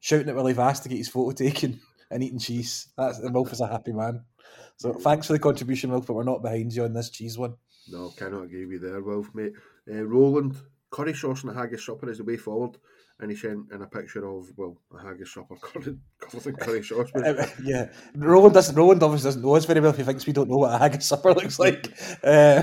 shouting 0.00 0.28
at 0.28 0.34
Willie 0.36 0.52
Vass 0.52 0.80
to 0.80 0.88
get 0.88 0.98
his 0.98 1.08
photo 1.08 1.32
taken, 1.32 1.80
and 2.10 2.22
eating 2.22 2.38
cheese. 2.38 2.88
That's 2.98 3.18
the 3.18 3.30
Wilf 3.32 3.52
is 3.52 3.60
a 3.60 3.66
happy 3.68 3.92
man. 3.92 4.24
So 4.76 4.92
thanks 4.94 5.26
for 5.26 5.32
the 5.34 5.38
contribution, 5.38 5.90
Wilf, 5.90 6.06
but 6.06 6.14
we're 6.14 6.24
not 6.24 6.42
behind 6.42 6.72
you 6.72 6.84
on 6.84 6.92
this 6.94 7.10
cheese 7.10 7.38
one. 7.38 7.54
No, 7.88 8.10
cannot 8.10 8.44
agree 8.44 8.66
with 8.66 8.82
you 8.82 8.90
there, 8.90 9.00
Wilf, 9.00 9.34
mate. 9.34 9.52
Uh, 9.88 10.04
Roland, 10.04 10.56
curry 10.90 11.14
sauce 11.14 11.42
and 11.42 11.50
a 11.50 11.54
haggis 11.54 11.84
supper 11.84 12.10
is 12.10 12.18
the 12.18 12.24
way 12.24 12.36
forward. 12.36 12.76
And 13.20 13.30
he 13.30 13.36
sent 13.36 13.70
in 13.70 13.82
a 13.82 13.86
picture 13.86 14.26
of, 14.26 14.50
well, 14.56 14.78
a 14.98 15.02
haggis 15.02 15.34
supper 15.34 15.54
covered, 15.56 16.00
covered 16.18 16.46
in 16.46 16.56
curry 16.56 16.82
sauce. 16.82 17.10
Yeah, 17.62 17.92
Roland 18.14 18.54
doesn't. 18.54 18.74
Roland 18.74 19.02
obviously 19.02 19.28
doesn't 19.28 19.42
know 19.42 19.56
us 19.56 19.66
very 19.66 19.80
well 19.80 19.90
if 19.90 19.98
he 19.98 20.04
thinks 20.04 20.26
we 20.26 20.32
don't 20.32 20.48
know 20.48 20.56
what 20.56 20.74
a 20.74 20.78
haggis 20.78 21.04
supper 21.06 21.34
looks 21.34 21.58
like. 21.58 21.92
Uh, 22.24 22.62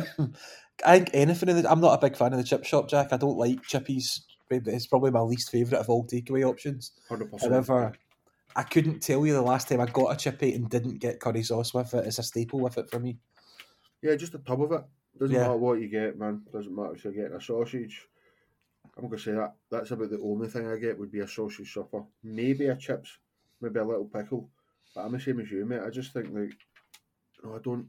I 0.83 0.97
think 0.97 1.11
anything. 1.13 1.49
In 1.49 1.61
the, 1.61 1.71
I'm 1.71 1.79
not 1.79 1.93
a 1.93 2.01
big 2.01 2.17
fan 2.17 2.33
of 2.33 2.39
the 2.39 2.43
chip 2.43 2.65
shop, 2.65 2.89
Jack. 2.89 3.13
I 3.13 3.17
don't 3.17 3.37
like 3.37 3.61
chippies. 3.63 4.21
It's 4.49 4.87
probably 4.87 5.11
my 5.11 5.19
least 5.19 5.51
favourite 5.51 5.79
of 5.79 5.89
all 5.89 6.07
takeaway 6.07 6.43
options. 6.43 6.93
100%. 7.11 7.41
However, 7.41 7.93
I 8.55 8.63
couldn't 8.63 9.01
tell 9.01 9.25
you 9.25 9.33
the 9.33 9.41
last 9.41 9.69
time 9.69 9.81
I 9.81 9.85
got 9.85 10.13
a 10.13 10.17
chippy 10.17 10.53
and 10.55 10.67
didn't 10.69 10.97
get 10.97 11.19
curry 11.19 11.43
sauce 11.43 11.73
with 11.73 11.93
it. 11.93 12.07
It's 12.07 12.17
a 12.17 12.23
staple 12.23 12.59
with 12.59 12.79
it 12.79 12.89
for 12.89 12.99
me. 12.99 13.17
Yeah, 14.01 14.15
just 14.15 14.33
a 14.33 14.39
tub 14.39 14.63
of 14.63 14.71
it. 14.71 14.81
Doesn't 15.19 15.35
Yeah. 15.35 15.41
matter 15.43 15.57
what 15.57 15.79
you 15.81 15.87
get, 15.87 16.17
man. 16.17 16.43
Doesn't 16.51 16.75
matter 16.75 16.93
if 16.93 17.03
you're 17.03 17.13
getting 17.13 17.33
a 17.37 17.41
sausage. 17.41 18.07
I'm 18.97 19.05
gonna 19.05 19.19
say 19.19 19.33
that 19.33 19.55
that's 19.69 19.91
about 19.91 20.09
the 20.09 20.19
only 20.21 20.47
thing 20.47 20.67
I 20.67 20.77
get 20.77 20.97
would 20.97 21.11
be 21.11 21.19
a 21.19 21.27
sausage 21.27 21.71
supper. 21.73 22.03
Maybe 22.23 22.67
a 22.67 22.75
chips, 22.75 23.19
maybe 23.61 23.79
a 23.79 23.83
little 23.83 24.05
pickle. 24.05 24.49
But 24.95 25.05
I'm 25.05 25.11
the 25.11 25.19
same 25.19 25.39
as 25.39 25.51
you, 25.51 25.65
mate. 25.65 25.81
I 25.81 25.89
just 25.89 26.13
think 26.13 26.29
like 26.31 26.53
no, 27.43 27.55
I 27.55 27.59
don't 27.59 27.87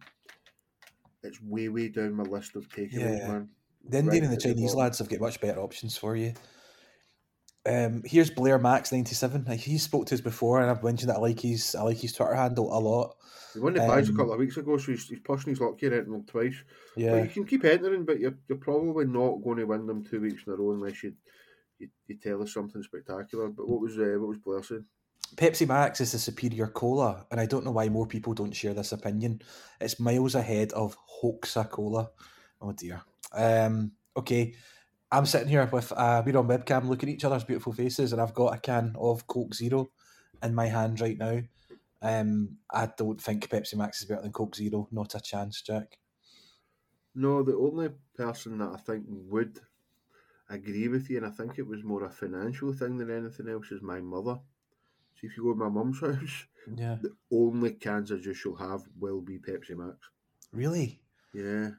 it's 1.23 1.43
way, 1.43 1.69
way 1.69 1.89
down 1.89 2.13
my 2.15 2.23
list 2.25 2.55
of 2.57 2.69
takeaways, 2.69 2.93
Yeah. 3.19 3.29
man. 3.29 3.51
The 3.85 3.99
Indian 3.99 4.07
Right 4.07 4.23
and 4.23 4.31
the 4.31 4.35
at 4.35 4.41
the 4.43 4.49
Chinese 4.55 4.75
lads 4.75 4.99
have 4.99 5.09
got 5.09 5.21
much 5.21 5.41
better 5.41 5.61
options 5.61 5.97
for 5.97 6.15
you. 6.15 6.35
Um, 7.69 8.03
here's 8.05 8.31
Blair 8.31 8.59
Max 8.59 8.93
ninety 8.93 9.15
seven. 9.15 9.45
He 9.47 9.79
spoke 9.79 10.07
to 10.07 10.15
us 10.15 10.21
before, 10.21 10.61
and 10.61 10.71
I've 10.71 10.83
mentioned 10.83 11.11
that 11.11 11.17
I 11.17 11.21
like 11.21 11.41
his 11.41 11.75
I 11.75 11.83
like 11.83 11.99
his 11.99 12.13
Twitter 12.13 12.35
handle 12.35 12.77
a 12.77 12.81
lot. 12.81 13.17
He 13.55 13.61
won 13.61 13.75
the 13.75 13.81
prize 13.81 14.09
a 14.09 14.13
Um, 14.13 14.17
couple 14.17 14.33
of 14.33 14.39
weeks 14.39 14.57
ago, 14.57 14.77
so 14.77 14.93
he's, 14.93 15.09
he's 15.09 15.21
pushing 15.21 15.51
his 15.51 15.61
luck 15.61 15.77
here 15.81 15.93
entering 15.93 16.13
them 16.13 16.25
twice. 16.27 16.57
But 16.95 17.03
Yeah, 17.03 17.23
you 17.23 17.29
can 17.29 17.45
keep 17.45 17.65
entering, 17.65 18.05
but 18.05 18.21
you're, 18.21 18.39
you're 18.49 18.59
probably 18.59 19.07
not 19.07 19.43
going 19.43 19.59
to 19.59 19.65
win 19.65 19.87
them 19.87 20.05
two 20.05 20.21
weeks 20.21 20.43
in 20.47 20.53
a 20.53 20.57
row 20.57 20.73
unless 20.73 21.03
you 21.03 21.15
you, 21.79 21.89
you 22.07 22.17
tell 22.17 22.43
us 22.43 22.53
something 22.53 22.83
spectacular. 22.83 23.49
But 23.49 23.69
what 23.69 23.81
was 23.81 23.99
uh, 23.99 24.17
what 24.19 24.29
was 24.29 24.39
Blair 24.39 24.63
saying? 24.63 24.85
Pepsi 25.37 25.69
Max 25.69 26.01
is 26.01 26.13
the 26.13 26.19
superior 26.19 26.69
cola, 26.69 27.27
and 27.31 27.39
I 27.39 27.45
don't 27.47 27.65
know 27.65 27.73
why 27.73 27.89
more 27.91 28.07
people 28.07 28.33
don't 28.33 28.57
share 28.57 28.73
this 28.73 28.93
opinion. 28.93 29.43
It's 29.79 30.01
miles 30.01 30.35
ahead 30.35 30.73
of 30.73 30.97
Coca-Cola. 31.21 32.11
Oh 32.63 32.73
dear. 32.73 33.03
Um, 33.35 33.93
okay, 34.17 34.55
I'm 35.11 35.27
sitting 35.27 35.49
here 35.49 35.65
with 35.73 35.91
uh, 35.93 36.23
we're 36.25 36.37
on 36.37 36.49
webcam 36.49 36.89
looking 36.89 37.09
at 37.09 37.15
each 37.15 37.25
other's 37.25 37.45
beautiful 37.45 37.73
faces, 37.73 38.13
and 38.13 38.21
I've 38.21 38.35
got 38.35 38.55
a 38.55 38.59
can 38.59 38.95
of 38.99 39.27
Coke 39.27 39.55
Zero 39.55 39.91
in 40.43 40.55
my 40.55 40.67
hand 40.67 41.01
right 41.01 41.17
now. 41.17 41.41
Um, 42.03 42.59
I 42.71 42.91
don't 42.97 43.21
think 43.21 43.49
Pepsi 43.49 43.75
Max 43.75 44.01
is 44.01 44.07
better 44.09 44.23
than 44.23 44.33
Coke 44.33 44.55
Zero. 44.55 44.87
Not 44.93 45.15
a 45.15 45.21
chance, 45.21 45.63
Jack. 45.63 45.99
No, 47.15 47.43
the 47.43 47.57
only 47.57 47.89
person 48.17 48.59
that 48.59 48.71
I 48.73 48.77
think 48.77 49.05
would 49.09 49.59
agree 50.51 50.89
with 50.89 51.09
you, 51.11 51.17
and 51.17 51.27
I 51.27 51.31
think 51.31 51.59
it 51.59 51.67
was 51.67 51.83
more 51.83 52.05
a 52.05 52.11
financial 52.11 52.73
thing 52.73 52.99
than 52.99 53.11
anything 53.11 53.49
else, 53.49 53.71
is 53.73 53.83
my 53.83 54.01
mother. 54.01 54.39
See, 55.21 55.27
if 55.27 55.37
you 55.37 55.43
go 55.45 55.53
to 55.53 55.59
my 55.59 55.69
mum's 55.71 56.01
house, 56.03 56.45
Yeah, 56.77 56.99
the 57.01 57.15
only 57.33 57.73
cans 57.73 58.11
of 58.11 58.23
juice 58.23 58.37
she'll 58.37 58.55
have 58.57 58.83
will 59.01 59.21
be 59.23 59.39
Pepsi 59.39 59.75
Max. 59.77 59.97
really. 60.53 61.01
Yeah, 61.35 61.71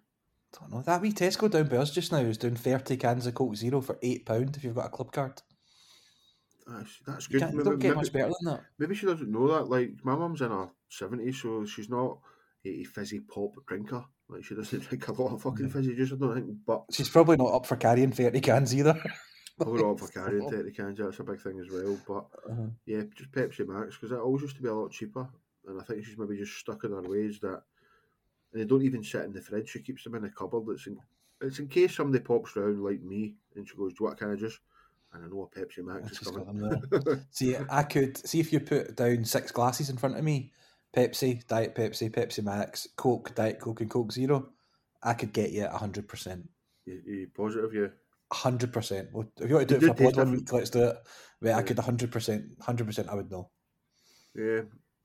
Don't 0.57 0.71
know 0.71 0.81
that 0.81 1.01
wee 1.01 1.11
Tesco 1.11 1.49
down 1.49 1.67
by 1.67 1.77
us 1.77 1.91
just 1.91 2.11
now 2.11 2.17
is 2.19 2.37
doing 2.37 2.55
thirty 2.55 2.97
cans 2.97 3.27
of 3.27 3.35
Coke 3.35 3.55
Zero 3.55 3.81
for 3.81 3.99
eight 4.01 4.25
pound 4.25 4.55
if 4.57 4.63
you've 4.63 4.75
got 4.75 4.87
a 4.87 4.89
club 4.89 5.11
card. 5.11 5.41
that's, 6.67 6.99
that's 7.05 7.27
good. 7.27 7.41
Maybe, 7.41 7.63
don't 7.63 7.79
get 7.79 7.89
maybe- 7.89 7.95
much 7.95 8.11
better 8.13 8.31
than 8.41 8.53
that. 8.53 8.61
maybe 8.77 8.95
she 8.95 9.05
doesn't 9.05 9.31
know 9.31 9.47
that. 9.49 9.69
Like, 9.69 9.91
my 10.03 10.15
mum's 10.15 10.41
in 10.41 10.49
her 10.51 10.69
70s, 10.91 11.35
so 11.35 11.65
she's 11.65 11.89
not 11.89 12.19
a 12.65 12.83
fizzy 12.83 13.19
pop 13.19 13.51
drinker. 13.67 14.03
Like, 14.27 14.43
she 14.43 14.55
doesn't 14.55 14.83
drink 14.89 15.07
a 15.07 15.11
lot 15.21 15.33
of 15.33 15.41
fucking 15.41 15.69
fizzy 15.69 15.95
juice, 15.95 16.13
I 16.13 16.15
don't 16.15 16.35
think. 16.35 16.57
But 16.65 16.83
She's 16.91 17.09
probably 17.09 17.37
not 17.37 17.53
up 17.53 17.65
for 17.65 17.75
carrying 17.75 18.11
thirty 18.11 18.41
cans 18.41 18.73
either. 18.75 18.99
we're 19.59 19.91
up 19.91 19.99
for 19.99 20.07
carrying 20.11 20.49
30 20.49 20.71
cans, 20.71 20.97
that's 20.99 21.19
a 21.19 21.23
big 21.23 21.41
thing 21.41 21.59
as 21.59 21.71
well. 21.71 21.97
But 22.07 22.51
Uh-huh. 22.51 22.67
Yeah, 22.85 23.03
just 23.15 23.31
Pepsi 23.31 23.67
Max 23.67 23.95
because 23.95 24.09
that 24.11 24.21
always 24.21 24.41
used 24.43 24.55
to 24.55 24.61
be 24.63 24.69
a 24.69 24.73
lot 24.73 24.91
cheaper, 24.91 25.27
and 25.67 25.79
I 25.79 25.83
think 25.83 26.05
she's 26.05 26.17
maybe 26.17 26.37
just 26.37 26.57
stuck 26.57 26.83
in 26.85 26.91
her 26.91 27.01
ways 27.01 27.39
that, 27.41 27.63
and 28.51 28.61
they 28.61 28.65
don't 28.65 28.83
even 28.83 29.03
sit 29.03 29.23
in 29.25 29.33
the 29.33 29.41
fridge. 29.41 29.69
She 29.69 29.79
keeps 29.79 30.03
them 30.03 30.15
in 30.15 30.25
a 30.25 30.29
cupboard. 30.29 30.63
It's 30.69 30.87
in, 30.87 30.97
it's 31.41 31.59
in 31.59 31.67
case 31.67 31.95
somebody 31.95 32.23
pops 32.23 32.55
round 32.55 32.83
like 32.83 33.01
me 33.01 33.35
and 33.55 33.67
she 33.67 33.75
goes, 33.75 33.93
"Do 33.93 34.05
what 34.05 34.17
can 34.17 34.31
I 34.31 34.35
just?" 34.35 34.59
And 35.13 35.25
I 35.25 35.27
know 35.27 35.49
a 35.51 35.59
Pepsi 35.59 35.83
Max 35.83 36.11
is 36.11 36.19
coming. 36.19 36.81
See, 37.31 37.55
I 37.69 37.83
could 37.83 38.17
see 38.27 38.39
if 38.39 38.53
you 38.53 38.59
put 38.59 38.95
down 38.95 39.25
six 39.25 39.51
glasses 39.51 39.89
in 39.89 39.97
front 39.97 40.17
of 40.17 40.23
me: 40.23 40.51
Pepsi, 40.95 41.45
Diet 41.47 41.75
Pepsi, 41.75 42.11
Pepsi 42.11 42.43
Max, 42.43 42.87
Coke, 42.95 43.33
Diet 43.35 43.59
Coke, 43.59 43.81
and 43.81 43.89
Coke 43.89 44.11
Zero. 44.11 44.49
I 45.01 45.13
could 45.13 45.33
get 45.33 45.51
you 45.51 45.67
hundred 45.67 46.07
percent. 46.07 46.47
you, 46.85 47.01
you 47.05 47.27
positive, 47.35 47.73
yeah. 47.73 47.87
hundred 48.31 48.71
percent. 48.73 49.09
If 49.37 49.49
you 49.49 49.55
want 49.55 49.67
to 49.69 49.79
do 49.79 49.85
it 49.85 49.97
for 49.97 50.03
a 50.03 50.05
pod 50.11 50.17
one 50.17 50.31
week, 50.31 50.51
let's 50.53 50.69
do 50.69 50.83
it. 50.89 50.97
But 51.41 51.51
I 51.51 51.57
Yeah. 51.57 51.61
could 51.63 51.79
hundred 51.79 52.11
percent, 52.11 52.45
hundred 52.61 52.85
percent. 52.85 53.07
I 53.09 53.15
would 53.15 53.31
know. 53.31 53.49
Yeah. 54.35 54.61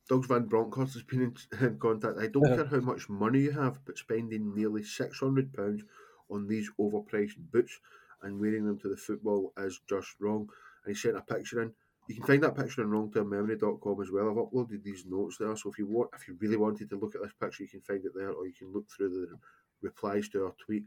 Doug's 0.09 0.27
Van 0.27 0.47
Bronckhorst 0.47 0.95
has 0.95 1.03
been 1.03 1.35
in, 1.61 1.79
contact. 1.79 2.19
I 2.19 2.27
don't 2.29 2.55
care 2.55 2.67
how 2.67 2.81
much 2.81 3.09
money 3.09 3.41
you 3.41 3.53
have, 3.53 3.85
but 3.85 3.99
spending 3.99 4.55
nearly 4.55 4.83
six 4.83 5.21
hundred 5.21 5.53
pounds 5.53 5.83
on 6.31 6.47
these 6.47 6.71
overpriced 6.79 7.39
boots 7.53 7.81
and 8.23 8.41
wearing 8.41 8.67
them 8.67 8.79
to 8.81 8.89
the 8.89 8.97
football 8.97 9.53
is 9.59 9.81
just 9.89 10.17
wrong. 10.21 10.49
And 10.85 10.95
he 10.95 11.01
sent 11.01 11.17
a 11.17 11.23
picture 11.23 11.63
in. 11.63 11.75
You 12.09 12.17
can 12.17 12.25
find 12.25 12.43
that 12.43 12.57
picture 12.57 12.83
on 12.83 12.91
wrongtermmemory.com 12.91 14.03
as 14.03 14.11
well. 14.11 14.29
I've 14.29 14.37
uploaded 14.37 14.83
these 14.83 15.07
notes 15.07 15.39
there, 15.39 15.57
so 15.57 15.71
if 15.71 15.79
you 15.79 15.87
want, 15.87 16.11
if 16.15 16.29
you 16.29 16.37
really 16.39 16.59
wanted 16.59 16.91
to 16.91 16.99
look 16.99 17.15
at 17.15 17.23
this 17.23 17.33
picture, 17.41 17.63
you 17.63 17.69
can 17.71 17.81
find 17.81 18.05
it 18.05 18.13
there, 18.15 18.31
or 18.31 18.47
you 18.47 18.53
can 18.53 18.73
look 18.73 18.87
through 18.91 19.09
the 19.09 19.39
replies 19.81 20.29
to 20.31 20.45
our 20.45 20.55
tweet. 20.65 20.85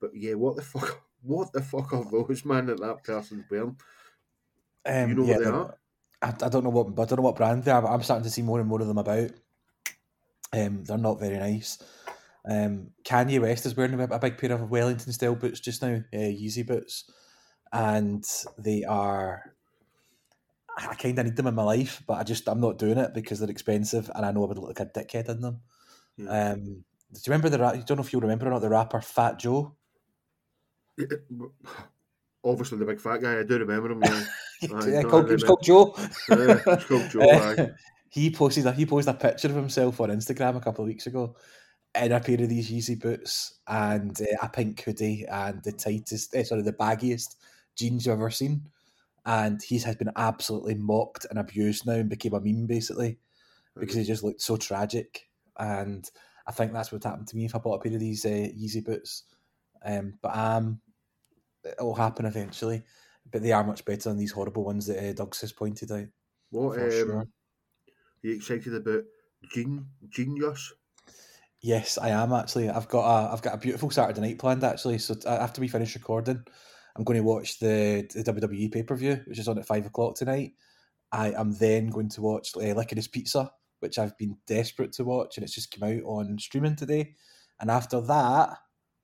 But 0.00 0.10
yeah, 0.14 0.34
what 0.34 0.56
the 0.56 0.62
fuck? 0.74 1.02
What 1.22 1.52
the 1.52 1.62
fuck 1.62 1.92
are 1.94 2.04
those, 2.10 2.44
man? 2.44 2.66
That 2.66 2.80
that 2.80 3.04
person's 3.04 3.44
wearing? 3.50 3.78
Um, 4.84 5.08
You 5.08 5.14
know 5.14 5.24
yeah, 5.24 5.34
what 5.34 5.44
they 5.44 5.50
are? 5.50 5.79
I, 6.22 6.28
I 6.28 6.48
don't 6.48 6.64
know 6.64 6.70
what, 6.70 6.88
I 6.98 7.04
don't 7.06 7.16
know 7.16 7.22
what 7.22 7.36
brand 7.36 7.64
they 7.64 7.70
are, 7.70 7.82
but 7.82 7.88
I'm 7.88 8.02
starting 8.02 8.24
to 8.24 8.30
see 8.30 8.42
more 8.42 8.60
and 8.60 8.68
more 8.68 8.80
of 8.80 8.88
them 8.88 8.98
about. 8.98 9.30
Um, 10.52 10.84
they're 10.84 10.98
not 10.98 11.20
very 11.20 11.38
nice. 11.38 11.78
Um, 12.48 12.90
Kanye 13.04 13.40
West 13.40 13.66
is 13.66 13.76
wearing 13.76 14.00
a, 14.00 14.18
big 14.18 14.38
pair 14.38 14.52
of 14.52 14.70
Wellington 14.70 15.12
style 15.12 15.34
boots 15.34 15.60
just 15.60 15.82
now, 15.82 16.02
uh, 16.12 16.16
Yeezy 16.16 16.66
boots, 16.66 17.10
and 17.72 18.24
they 18.58 18.84
are. 18.84 19.54
I 20.78 20.94
kind 20.94 21.18
of 21.18 21.26
need 21.26 21.36
them 21.36 21.48
in 21.48 21.54
my 21.54 21.62
life, 21.62 22.02
but 22.06 22.14
I 22.14 22.22
just 22.22 22.48
I'm 22.48 22.60
not 22.60 22.78
doing 22.78 22.96
it 22.96 23.12
because 23.12 23.38
they're 23.38 23.50
expensive, 23.50 24.10
and 24.14 24.24
I 24.24 24.32
know 24.32 24.44
I 24.44 24.48
would 24.48 24.58
look 24.58 24.78
like 24.78 24.80
a 24.80 24.86
dickhead 24.86 25.28
in 25.28 25.40
them. 25.40 25.60
Yeah. 26.16 26.52
Um, 26.52 26.84
do 27.12 27.18
you 27.26 27.32
remember 27.32 27.48
the? 27.50 27.62
I 27.64 27.76
don't 27.78 27.98
know 27.98 28.04
if 28.04 28.12
you 28.12 28.20
remember 28.20 28.46
or 28.46 28.50
not 28.50 28.62
the 28.62 28.70
rapper 28.70 29.00
Fat 29.00 29.38
Joe. 29.38 29.74
Obviously, 32.42 32.78
the 32.78 32.86
big 32.86 33.00
fat 33.00 33.20
guy. 33.20 33.38
I 33.38 33.42
do 33.42 33.58
remember 33.58 33.92
him. 33.92 34.02
Yeah, 34.02 34.24
Yeah, 34.86 35.02
called, 35.02 35.26
he 35.26 35.34
was 35.34 35.44
called 35.44 35.62
Joe. 35.62 35.94
Yeah, 36.28 36.60
it's 36.66 36.84
called 36.84 37.10
Joe. 37.10 37.20
Uh, 37.20 37.68
he 38.08 38.30
posted 38.30 38.66
a, 38.66 38.72
he 38.72 38.86
posted 38.86 39.14
a 39.14 39.18
picture 39.18 39.48
of 39.48 39.54
himself 39.54 40.00
on 40.00 40.10
Instagram 40.10 40.56
a 40.56 40.60
couple 40.60 40.84
of 40.84 40.88
weeks 40.88 41.06
ago 41.06 41.36
in 41.94 42.12
a 42.12 42.20
pair 42.20 42.40
of 42.40 42.48
these 42.48 42.70
Yeezy 42.70 43.00
boots 43.00 43.58
and 43.66 44.18
uh, 44.20 44.36
a 44.42 44.48
pink 44.48 44.82
hoodie 44.82 45.26
and 45.30 45.62
the 45.62 45.72
tightest, 45.72 46.34
eh, 46.34 46.44
sorry, 46.44 46.62
the 46.62 46.72
baggiest 46.72 47.36
jeans 47.76 48.06
you've 48.06 48.14
ever 48.14 48.30
seen. 48.30 48.62
And 49.26 49.60
he 49.60 49.78
has 49.78 49.96
been 49.96 50.10
absolutely 50.16 50.74
mocked 50.74 51.26
and 51.28 51.38
abused 51.38 51.86
now 51.86 51.94
and 51.94 52.08
became 52.08 52.34
a 52.34 52.40
meme 52.40 52.66
basically 52.66 53.18
because 53.78 53.96
he 53.96 54.04
just 54.04 54.22
looked 54.22 54.40
so 54.40 54.56
tragic. 54.56 55.28
And 55.58 56.08
I 56.46 56.52
think 56.52 56.72
that's 56.72 56.90
what 56.90 57.04
happened 57.04 57.28
to 57.28 57.36
me 57.36 57.44
if 57.44 57.54
I 57.54 57.58
bought 57.58 57.74
a 57.74 57.82
pair 57.82 57.92
of 57.92 58.00
these 58.00 58.24
uh, 58.24 58.28
Yeezy 58.28 58.84
boots. 58.84 59.24
Um, 59.84 60.14
but 60.22 60.34
um, 61.64 61.72
it'll 61.72 61.94
happen 61.94 62.26
eventually. 62.26 62.82
But 63.30 63.42
they 63.42 63.52
are 63.52 63.64
much 63.64 63.84
better 63.84 64.08
than 64.08 64.18
these 64.18 64.32
horrible 64.32 64.64
ones 64.64 64.86
that 64.86 64.98
uh, 64.98 65.12
Doug's 65.12 65.40
has 65.42 65.52
pointed 65.52 65.92
out. 65.92 66.06
What 66.50 66.80
um, 66.80 66.90
sure. 66.90 67.18
are 67.18 67.26
you 68.22 68.34
excited 68.34 68.74
about? 68.74 69.04
Gen- 69.52 69.86
Genius. 70.08 70.72
Yes, 71.62 71.98
I 71.98 72.08
am 72.10 72.32
actually. 72.32 72.70
I've 72.70 72.88
got 72.88 73.04
a 73.04 73.32
I've 73.32 73.42
got 73.42 73.54
a 73.54 73.58
beautiful 73.58 73.90
Saturday 73.90 74.20
night 74.20 74.38
planned 74.38 74.64
actually. 74.64 74.98
So 74.98 75.14
t- 75.14 75.28
after 75.28 75.60
we 75.60 75.68
finish 75.68 75.94
recording, 75.94 76.42
I'm 76.96 77.04
going 77.04 77.18
to 77.18 77.24
watch 77.24 77.58
the, 77.58 78.08
the 78.14 78.24
WWE 78.24 78.72
pay 78.72 78.82
per 78.82 78.96
view, 78.96 79.20
which 79.26 79.38
is 79.38 79.48
on 79.48 79.58
at 79.58 79.66
five 79.66 79.86
o'clock 79.86 80.16
tonight. 80.16 80.52
I 81.12 81.32
am 81.32 81.52
then 81.52 81.88
going 81.88 82.08
to 82.10 82.22
watch 82.22 82.52
uh, 82.56 82.74
Licorice 82.74 83.10
Pizza, 83.10 83.50
which 83.80 83.98
I've 83.98 84.16
been 84.16 84.36
desperate 84.46 84.92
to 84.94 85.04
watch, 85.04 85.36
and 85.36 85.44
it's 85.44 85.54
just 85.54 85.70
come 85.70 85.88
out 85.88 86.02
on 86.04 86.38
streaming 86.38 86.76
today. 86.76 87.14
And 87.60 87.70
after 87.70 88.00
that, 88.00 88.56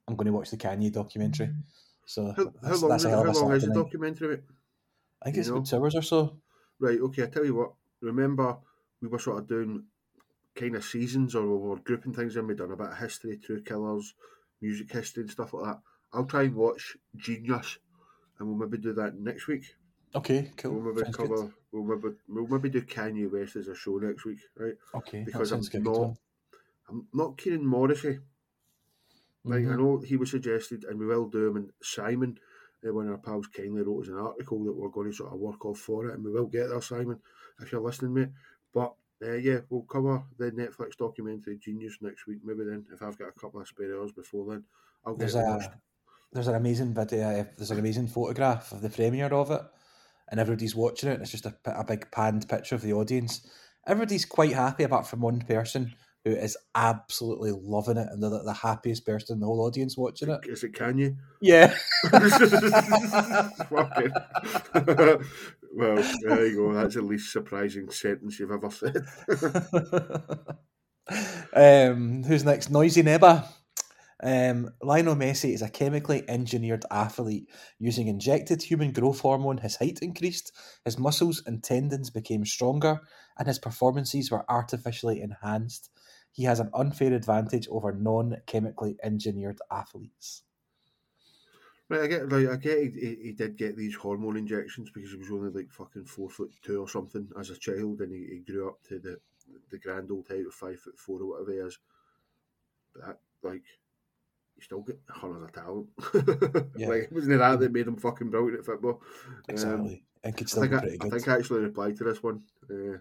I'm 0.08 0.16
going 0.16 0.26
to 0.26 0.32
watch 0.32 0.50
the 0.50 0.56
Kanye 0.56 0.92
documentary. 0.92 1.50
So 2.06 2.32
How, 2.36 2.52
how 2.62 2.76
long, 2.76 2.88
that's 2.88 3.02
is, 3.02 3.04
a 3.04 3.10
hell 3.10 3.25
how 3.25 3.32
long 3.32 3.52
is 3.52 3.66
the 3.66 3.75
documentary? 3.75 4.42
I 5.20 5.26
think 5.26 5.38
it's 5.38 5.48
know? 5.48 5.56
about 5.56 5.66
two 5.66 5.76
hours 5.76 5.94
or 5.96 6.02
so. 6.02 6.38
Right, 6.78 7.00
okay, 7.00 7.25
I 7.25 7.26
tell 7.26 7.44
you 7.44 7.54
what. 7.54 7.72
Remember, 8.00 8.58
we 9.02 9.08
were 9.08 9.18
sort 9.18 9.38
of 9.38 9.48
doing 9.48 9.84
kind 10.54 10.76
of 10.76 10.84
seasons 10.84 11.34
or 11.34 11.42
we 11.46 11.68
were 11.68 11.76
grouping 11.80 12.14
things 12.14 12.36
in. 12.36 12.46
We've 12.46 12.56
done 12.56 12.70
a 12.70 12.76
bit 12.76 12.86
of 12.92 12.98
history, 12.98 13.36
true 13.38 13.62
killers, 13.62 14.14
music 14.60 14.90
history, 14.92 15.22
and 15.25 15.30
stuff 15.30 15.52
like 15.52 15.64
that. 15.64 15.80
I'll 16.12 16.26
try 16.26 16.44
and 16.44 16.54
watch 16.54 16.96
Genius 17.16 17.78
and 18.38 18.48
we'll 18.48 18.56
maybe 18.56 18.80
do 18.80 18.92
that 18.94 19.18
next 19.18 19.48
week. 19.48 19.75
Okay, 20.14 20.52
cool. 20.56 20.75
We'll 20.75 20.94
maybe 20.94 21.04
Sounds 21.04 21.16
good. 21.16 21.28
cover, 21.28 21.54
we'll 21.72 21.84
maybe, 21.84 22.14
we'll 22.28 22.46
maybe 22.46 22.70
do 22.70 22.82
Kanye 22.82 23.30
West 23.30 23.56
as 23.56 23.68
a 23.68 23.75
show 23.75 23.96
next 23.96 24.25
week, 24.25 24.38
right? 24.56 24.75
Okay, 24.94 25.25
because 25.25 25.52
I'm 25.52 25.60
good. 25.60 25.82
not-. 25.84 26.16
I'm 26.88 27.08
not 27.12 27.36
Kieran 27.36 27.66
Morrissey. 27.66 28.20
Like 29.46 29.64
I 29.66 29.74
Mhm. 29.74 29.78
know 29.78 29.98
he 30.00 30.16
was 30.16 30.30
suggested, 30.30 30.84
and 30.84 30.98
we 30.98 31.06
will 31.06 31.28
do 31.28 31.46
him. 31.48 31.56
And 31.56 31.72
Simon, 31.82 32.38
uh, 32.86 32.92
one 32.92 33.06
of 33.06 33.12
our 33.12 33.18
pals, 33.18 33.46
kindly 33.46 33.82
wrote 33.82 34.02
us 34.02 34.08
an 34.08 34.18
article 34.18 34.64
that 34.64 34.76
we're 34.76 34.88
going 34.90 35.10
to 35.10 35.16
sort 35.16 35.32
of 35.32 35.40
work 35.40 35.64
off 35.64 35.78
for 35.78 36.06
it, 36.08 36.14
and 36.14 36.24
we 36.24 36.30
will 36.32 36.46
get 36.46 36.68
there, 36.68 36.80
Simon, 36.82 37.20
if 37.60 37.72
you're 37.72 37.80
listening, 37.80 38.14
mate. 38.14 38.28
But 38.72 38.94
uh, 39.22 39.32
yeah, 39.34 39.60
we'll 39.70 39.82
cover 39.82 40.24
the 40.36 40.50
Netflix 40.52 40.96
documentary 40.96 41.58
Genius 41.58 41.98
next 42.02 42.26
week. 42.26 42.40
Maybe 42.44 42.64
then, 42.64 42.86
if 42.92 43.02
I've 43.02 43.18
got 43.18 43.28
a 43.28 43.40
couple 43.40 43.60
of 43.60 43.68
spare 43.68 43.98
hours 43.98 44.12
before 44.12 44.50
then, 44.50 44.64
I'll 45.04 45.14
get 45.14 45.20
There's 45.20 45.34
it 45.34 45.38
a 45.38 45.80
there's 46.32 46.48
an 46.48 46.54
amazing 46.54 46.92
video. 46.92 47.46
There's 47.56 47.70
an 47.70 47.78
amazing 47.78 48.08
photograph 48.08 48.72
of 48.72 48.82
the 48.82 48.90
premiere 48.90 49.32
of 49.32 49.50
it, 49.50 49.62
and 50.28 50.40
everybody's 50.40 50.74
watching 50.76 51.08
it. 51.08 51.14
And 51.14 51.22
it's 51.22 51.30
just 51.30 51.46
a, 51.46 51.56
a 51.64 51.84
big 51.84 52.10
panned 52.10 52.48
picture 52.48 52.74
of 52.74 52.82
the 52.82 52.92
audience. 52.92 53.48
Everybody's 53.86 54.24
quite 54.24 54.52
happy, 54.52 54.82
apart 54.84 55.06
from 55.06 55.20
one 55.20 55.40
person 55.40 55.94
who 56.26 56.33
is 56.33 56.59
absolutely 56.75 57.52
loving 57.52 57.97
it, 57.97 58.09
and 58.11 58.21
they're 58.21 58.30
the, 58.30 58.52
happiest 58.52 59.06
person 59.06 59.35
in 59.35 59.40
the 59.40 59.47
whole 59.47 59.64
audience 59.64 59.97
watching 59.97 60.28
it. 60.28 60.40
Is 60.49 60.64
it 60.64 60.73
Kanye? 60.73 61.16
Yeah. 61.40 61.73
Fucking. 63.71 64.12
well, 65.73 66.02
there 66.23 66.47
you 66.47 66.56
go. 66.56 66.75
That's 66.75 66.97
the 66.97 67.02
least 67.02 67.33
surprising 67.33 67.88
sentence 67.90 68.40
you've 68.40 68.50
ever 68.50 68.68
said. 68.73 69.06
um, 71.52 72.25
who's 72.25 72.45
next? 72.45 72.71
Noisy 72.71 73.04
Neighbour. 73.04 73.45
Um, 74.21 74.71
Lionel 74.83 75.14
Messi 75.14 75.54
is 75.54 75.62
a 75.62 75.68
chemically 75.68 76.25
engineered 76.28 76.85
athlete. 76.90 77.49
Using 77.78 78.09
injected 78.09 78.62
human 78.62 78.90
growth 78.90 79.21
hormone, 79.21 79.59
his 79.59 79.76
height 79.76 80.00
increased, 80.02 80.50
his 80.85 80.99
muscles 80.99 81.40
and 81.47 81.62
tendons 81.62 82.11
became 82.11 82.45
stronger, 82.45 83.00
and 83.38 83.47
his 83.47 83.61
performances 83.61 84.33
were 84.33 84.45
artificially 84.50 85.21
enhanced. 85.21 85.90
He 86.37 86.45
has 86.45 86.61
an 86.61 86.69
unfair 86.75 87.14
advantage 87.14 87.66
over 87.71 87.93
non 87.93 88.37
chemically 88.45 88.99
engineered 89.02 89.59
athletes. 89.71 90.43
Right, 91.88 92.02
I 92.02 92.07
get 92.09 92.28
like 92.28 92.49
I 92.49 92.57
get 92.57 92.78
he, 92.78 93.16
he, 93.23 93.33
did 93.33 93.57
get 93.57 93.75
these 93.75 93.95
hormone 93.95 94.37
injections 94.37 94.90
because 94.93 95.12
he 95.12 95.16
was 95.16 95.31
only 95.31 95.49
like 95.49 95.73
fucking 95.73 96.05
four 96.05 96.28
foot 96.28 96.50
two 96.62 96.83
or 96.83 96.90
something 96.90 97.26
as 97.40 97.49
a 97.49 97.57
child, 97.57 98.02
and 98.02 98.12
he, 98.12 98.35
he 98.35 98.52
grew 98.52 98.69
up 98.69 98.83
to 98.88 98.99
the 98.99 99.19
the 99.71 99.78
grand 99.78 100.11
old 100.11 100.28
height 100.28 100.45
of 100.47 100.52
five 100.52 100.78
foot 100.78 100.99
four 100.99 101.23
or 101.23 101.26
whatever 101.26 101.52
he 101.52 101.59
is. 101.59 101.78
But 102.93 103.07
that, 103.07 103.19
like, 103.43 103.62
you 104.57 104.62
still 104.62 104.83
get 104.83 105.00
hundreds 105.09 105.45
of 105.45 105.52
talent. 105.55 106.69
Yeah. 106.76 106.88
like, 106.88 107.09
wasn't 107.12 107.33
it 107.33 107.38
that 107.38 107.61
that 107.61 107.73
made 107.73 107.87
him 107.87 107.97
fucking 107.97 108.28
brilliant 108.28 108.59
at 108.59 108.66
football? 108.66 109.00
Um, 109.28 109.43
Exactly. 109.49 110.05
and 110.23 110.37
could 110.37 110.49
I 110.49 110.50
still 110.50 110.62
think 110.62 110.73
be 110.73 110.76
I, 110.76 110.81
pretty 110.81 110.97
I 110.97 110.99
good. 110.99 111.12
think 111.12 111.28
I 111.28 111.38
actually 111.38 111.61
replied 111.61 111.97
to 111.97 112.05
this 112.05 112.23
one. 112.23 112.43
Uh, 112.69 112.99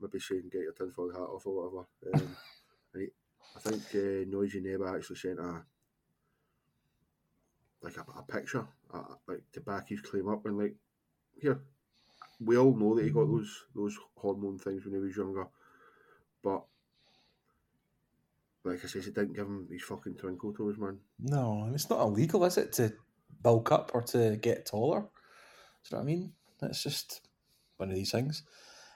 maybe 0.00 0.18
saying 0.18 0.48
get 0.50 0.62
your 0.62 0.72
tinfoil 0.72 1.10
hat 1.10 1.20
off 1.20 1.46
or 1.46 1.68
whatever. 1.70 1.86
Um, 2.14 2.36
he, 2.94 3.08
I 3.56 3.60
think 3.60 3.82
uh, 3.94 4.28
Noisy 4.28 4.60
Neighbour 4.60 4.94
actually 4.94 5.16
sent 5.16 5.38
a 5.38 5.62
like 7.82 7.96
a, 7.96 8.18
a 8.18 8.22
picture, 8.22 8.66
uh, 8.92 9.14
like 9.26 9.42
to 9.52 9.60
back 9.60 9.88
his 9.88 10.00
claim 10.00 10.28
up, 10.28 10.44
and 10.46 10.58
like 10.58 10.74
here, 11.40 11.60
we 12.38 12.56
all 12.58 12.74
know 12.74 12.94
that 12.94 13.04
he 13.04 13.10
got 13.10 13.26
those 13.26 13.64
those 13.74 13.98
hormone 14.16 14.58
things 14.58 14.84
when 14.84 14.94
he 14.94 15.00
was 15.00 15.16
younger, 15.16 15.46
but 16.42 16.62
like 18.64 18.84
I 18.84 18.88
says, 18.88 19.06
it 19.06 19.14
didn't 19.14 19.34
give 19.34 19.46
him 19.46 19.66
his 19.70 19.82
fucking 19.82 20.16
twinkle 20.16 20.52
toes, 20.52 20.76
man. 20.76 20.98
No, 21.18 21.64
and 21.64 21.74
it's 21.74 21.88
not 21.88 22.00
illegal, 22.00 22.44
is 22.44 22.58
it, 22.58 22.72
to 22.74 22.92
bulk 23.40 23.72
up 23.72 23.92
or 23.94 24.02
to 24.02 24.36
get 24.36 24.66
taller? 24.66 25.00
Do 25.00 25.06
you 25.06 25.96
know 25.96 25.98
what 25.98 26.02
I 26.02 26.04
mean? 26.04 26.32
It's 26.62 26.82
just 26.82 27.22
one 27.78 27.88
of 27.88 27.94
these 27.94 28.12
things. 28.12 28.42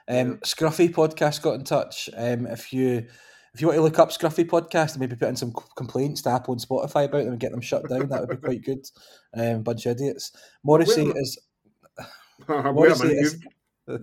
Um. 0.07 0.37
Scruffy 0.37 0.93
podcast 0.93 1.41
got 1.41 1.55
in 1.55 1.63
touch. 1.63 2.11
Um, 2.15 2.45
if 2.45 2.71
you 2.71 3.07
if 3.55 3.61
you 3.61 3.67
want 3.67 3.77
to 3.77 3.83
look 3.83 3.99
up 3.99 4.09
Scruffy 4.09 4.43
podcast 4.45 4.91
and 4.91 4.99
maybe 4.99 5.15
put 5.15 5.29
in 5.29 5.37
some 5.37 5.53
complaints 5.77 6.21
to 6.23 6.29
Apple 6.29 6.53
and 6.53 6.61
Spotify 6.61 7.05
about 7.05 7.23
them 7.23 7.29
and 7.29 7.39
get 7.39 7.51
them 7.51 7.61
shut 7.61 7.87
down, 7.87 8.09
that 8.09 8.19
would 8.19 8.41
be 8.41 8.45
quite 8.45 8.65
good. 8.65 8.85
Um, 9.33 9.63
bunch 9.63 9.85
of 9.85 9.93
idiots. 9.93 10.33
Morrissey 10.61 11.07
is 11.15 11.39
a 12.49 12.73
Morrissey 12.73 13.13
is 13.13 13.39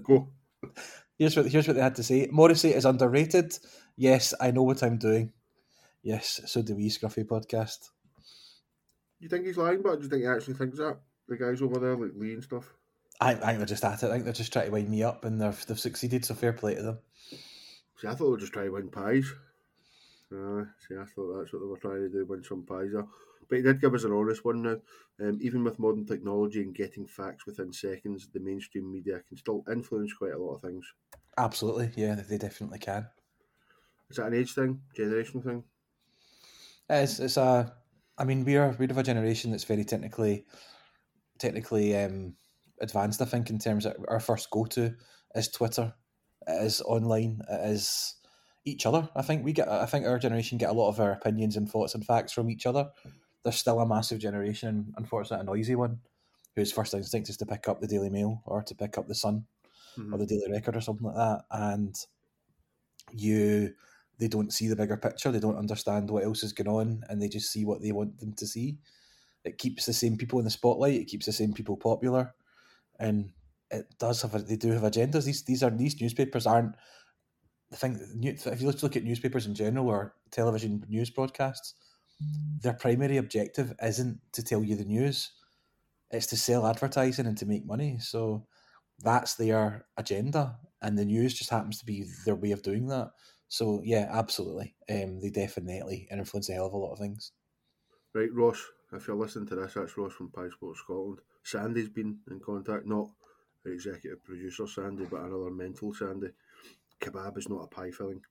go. 0.02 0.30
here's 1.18 1.36
what 1.36 1.48
here's 1.48 1.68
what 1.68 1.76
they 1.76 1.82
had 1.82 1.96
to 1.96 2.02
say. 2.02 2.28
Morrissey 2.32 2.72
is 2.72 2.86
underrated. 2.86 3.58
Yes, 3.94 4.32
I 4.40 4.52
know 4.52 4.62
what 4.62 4.82
I'm 4.82 4.96
doing. 4.96 5.34
Yes, 6.02 6.40
so 6.46 6.62
do 6.62 6.74
we, 6.74 6.88
Scruffy 6.88 7.26
podcast. 7.26 7.90
You 9.20 9.28
think 9.28 9.44
he's 9.44 9.58
lying, 9.58 9.82
but 9.82 9.96
do 9.98 10.04
you 10.04 10.08
think 10.08 10.22
he 10.22 10.28
actually 10.28 10.54
thinks 10.54 10.78
that? 10.78 10.96
The 11.28 11.36
guys 11.36 11.60
over 11.60 11.78
there, 11.78 11.94
like 11.94 12.12
Lee 12.16 12.32
and 12.32 12.42
stuff. 12.42 12.72
I, 13.20 13.32
I 13.32 13.34
think 13.34 13.58
they're 13.58 13.66
just 13.66 13.84
at 13.84 14.02
it. 14.02 14.06
I 14.06 14.12
think 14.12 14.24
they're 14.24 14.32
just 14.32 14.50
trying 14.50 14.64
to 14.64 14.72
wind 14.72 14.88
me 14.88 15.02
up, 15.02 15.26
and 15.26 15.38
they've 15.38 15.66
they've 15.66 15.78
succeeded. 15.78 16.24
So 16.24 16.34
fair 16.34 16.54
play 16.54 16.74
to 16.74 16.82
them. 16.82 16.98
See, 18.02 18.08
I 18.08 18.14
thought 18.16 18.24
they 18.24 18.30
were 18.32 18.36
just 18.36 18.52
trying 18.52 18.66
to 18.66 18.72
win 18.72 18.90
pies. 18.90 19.32
Uh, 20.32 20.64
see, 20.88 20.96
I 20.96 21.04
thought 21.04 21.38
that's 21.38 21.52
what 21.52 21.60
they 21.60 21.68
were 21.68 21.78
trying 21.78 22.00
to 22.00 22.08
do, 22.08 22.26
win 22.26 22.42
some 22.42 22.66
pies 22.66 22.90
there. 22.92 23.06
But 23.48 23.56
he 23.56 23.62
did 23.62 23.80
give 23.80 23.94
us 23.94 24.02
an 24.02 24.12
honest 24.12 24.44
one 24.44 24.62
now. 24.62 24.78
Um, 25.20 25.38
even 25.40 25.62
with 25.62 25.78
modern 25.78 26.04
technology 26.04 26.62
and 26.62 26.74
getting 26.74 27.06
facts 27.06 27.46
within 27.46 27.72
seconds, 27.72 28.28
the 28.32 28.40
mainstream 28.40 28.90
media 28.90 29.20
can 29.28 29.36
still 29.36 29.62
influence 29.70 30.12
quite 30.14 30.32
a 30.32 30.38
lot 30.38 30.54
of 30.54 30.62
things. 30.62 30.84
Absolutely, 31.38 31.92
yeah, 31.94 32.16
they 32.16 32.38
definitely 32.38 32.80
can. 32.80 33.06
Is 34.10 34.16
that 34.16 34.26
an 34.26 34.34
age 34.34 34.52
thing, 34.54 34.82
generational 34.98 35.44
thing? 35.44 35.62
It's 36.90 37.20
it's 37.20 37.36
a, 37.36 37.72
I 38.18 38.24
mean, 38.24 38.44
we're 38.44 38.74
we're 38.80 38.90
of 38.90 38.98
a 38.98 39.04
generation 39.04 39.52
that's 39.52 39.62
very 39.62 39.84
technically, 39.84 40.44
technically 41.38 41.96
um, 41.96 42.34
advanced. 42.80 43.22
I 43.22 43.26
think 43.26 43.48
in 43.48 43.60
terms 43.60 43.86
of 43.86 43.94
our 44.08 44.18
first 44.18 44.50
go 44.50 44.64
to 44.64 44.96
is 45.36 45.48
Twitter, 45.48 45.94
it 46.46 46.62
is 46.62 46.80
online, 46.82 47.42
it 47.48 47.70
is 47.70 48.14
each 48.64 48.86
other. 48.86 49.08
I 49.16 49.22
think 49.22 49.44
we 49.44 49.52
get. 49.52 49.68
I 49.68 49.86
think 49.86 50.06
our 50.06 50.18
generation 50.18 50.58
get 50.58 50.70
a 50.70 50.74
lot 50.74 50.88
of 50.88 51.00
our 51.00 51.12
opinions 51.12 51.56
and 51.56 51.70
thoughts 51.70 51.94
and 51.94 52.04
facts 52.04 52.32
from 52.32 52.50
each 52.50 52.66
other. 52.66 52.90
There's 53.42 53.56
still 53.56 53.80
a 53.80 53.86
massive 53.86 54.20
generation, 54.20 54.94
unfortunately, 54.96 55.42
a 55.42 55.44
noisy 55.44 55.74
one, 55.74 56.00
whose 56.54 56.72
first 56.72 56.94
instinct 56.94 57.28
is 57.28 57.36
to 57.38 57.46
pick 57.46 57.68
up 57.68 57.80
the 57.80 57.88
Daily 57.88 58.10
Mail 58.10 58.42
or 58.46 58.62
to 58.62 58.74
pick 58.74 58.98
up 58.98 59.08
the 59.08 59.14
Sun. 59.14 59.46
Mhm. 59.98 60.14
or 60.14 60.16
the 60.18 60.24
Daily 60.24 60.50
Record 60.50 60.74
or 60.74 60.80
something 60.80 61.06
like 61.06 61.16
that, 61.16 61.44
and 61.50 62.06
you 63.12 63.74
they 64.18 64.28
don't 64.28 64.52
see 64.52 64.68
the 64.68 64.76
bigger 64.76 64.96
picture. 64.96 65.32
They 65.32 65.40
don't 65.40 65.56
understand 65.58 66.08
what 66.08 66.24
else 66.24 66.42
is 66.42 66.52
going 66.52 66.68
on, 66.68 67.04
and 67.08 67.20
they 67.20 67.28
just 67.28 67.50
see 67.50 67.64
what 67.64 67.82
they 67.82 67.92
want 67.92 68.18
them 68.18 68.32
to 68.34 68.46
see. 68.46 68.78
It 69.44 69.58
keeps 69.58 69.84
the 69.84 69.92
same 69.92 70.16
people 70.16 70.38
in 70.38 70.44
the 70.44 70.50
spotlight. 70.50 70.94
It 71.00 71.06
keeps 71.06 71.26
the 71.26 71.32
same 71.32 71.52
people 71.52 71.76
popular, 71.76 72.34
and 72.98 73.32
it 73.72 73.86
does 73.98 74.22
have. 74.22 74.34
A, 74.34 74.38
they 74.38 74.56
do 74.56 74.70
have 74.72 74.82
agendas. 74.82 75.24
These 75.24 75.44
these 75.44 75.62
are 75.62 75.70
these 75.70 76.00
newspapers 76.00 76.46
aren't. 76.46 76.76
Thing, 77.74 77.98
new- 78.14 78.36
if 78.44 78.60
you 78.60 78.70
look 78.70 78.96
at 78.96 79.04
newspapers 79.04 79.46
in 79.46 79.54
general 79.54 79.88
or 79.88 80.14
television 80.30 80.84
news 80.88 81.08
broadcasts, 81.08 81.74
their 82.62 82.74
primary 82.74 83.16
objective 83.16 83.72
isn't 83.82 84.20
to 84.32 84.42
tell 84.42 84.62
you 84.62 84.76
the 84.76 84.84
news. 84.84 85.32
It's 86.10 86.26
to 86.26 86.36
sell 86.36 86.66
advertising 86.66 87.26
and 87.26 87.38
to 87.38 87.46
make 87.46 87.64
money. 87.64 87.98
So 87.98 88.46
that's 88.98 89.34
their 89.34 89.86
agenda, 89.96 90.58
and 90.82 90.98
the 90.98 91.06
news 91.06 91.32
just 91.32 91.50
happens 91.50 91.78
to 91.78 91.86
be 91.86 92.04
their 92.26 92.36
way 92.36 92.52
of 92.52 92.62
doing 92.62 92.88
that. 92.88 93.12
So 93.48 93.80
yeah, 93.84 94.08
absolutely, 94.12 94.76
um, 94.90 95.20
they 95.20 95.30
definitely 95.30 96.08
influence 96.10 96.50
a 96.50 96.52
hell 96.52 96.66
of 96.66 96.74
a 96.74 96.76
lot 96.76 96.92
of 96.92 96.98
things. 96.98 97.32
Right, 98.14 98.32
Ross, 98.34 98.62
if 98.92 99.06
you're 99.06 99.16
listening 99.16 99.48
to 99.48 99.54
this, 99.54 99.72
that's 99.74 99.96
Ross 99.96 100.12
from 100.12 100.30
Pie 100.30 100.50
Sports 100.50 100.80
Scotland. 100.80 101.20
Sandy's 101.42 101.88
been 101.88 102.18
in 102.30 102.40
contact, 102.40 102.86
not 102.86 103.08
executive 103.70 104.24
producer 104.24 104.66
Sandy, 104.66 105.04
but 105.04 105.20
another 105.20 105.50
mental 105.50 105.94
Sandy. 105.94 106.28
Kebab 107.00 107.38
is 107.38 107.48
not 107.48 107.64
a 107.64 107.66
pie 107.66 107.90
filling. 107.90 108.22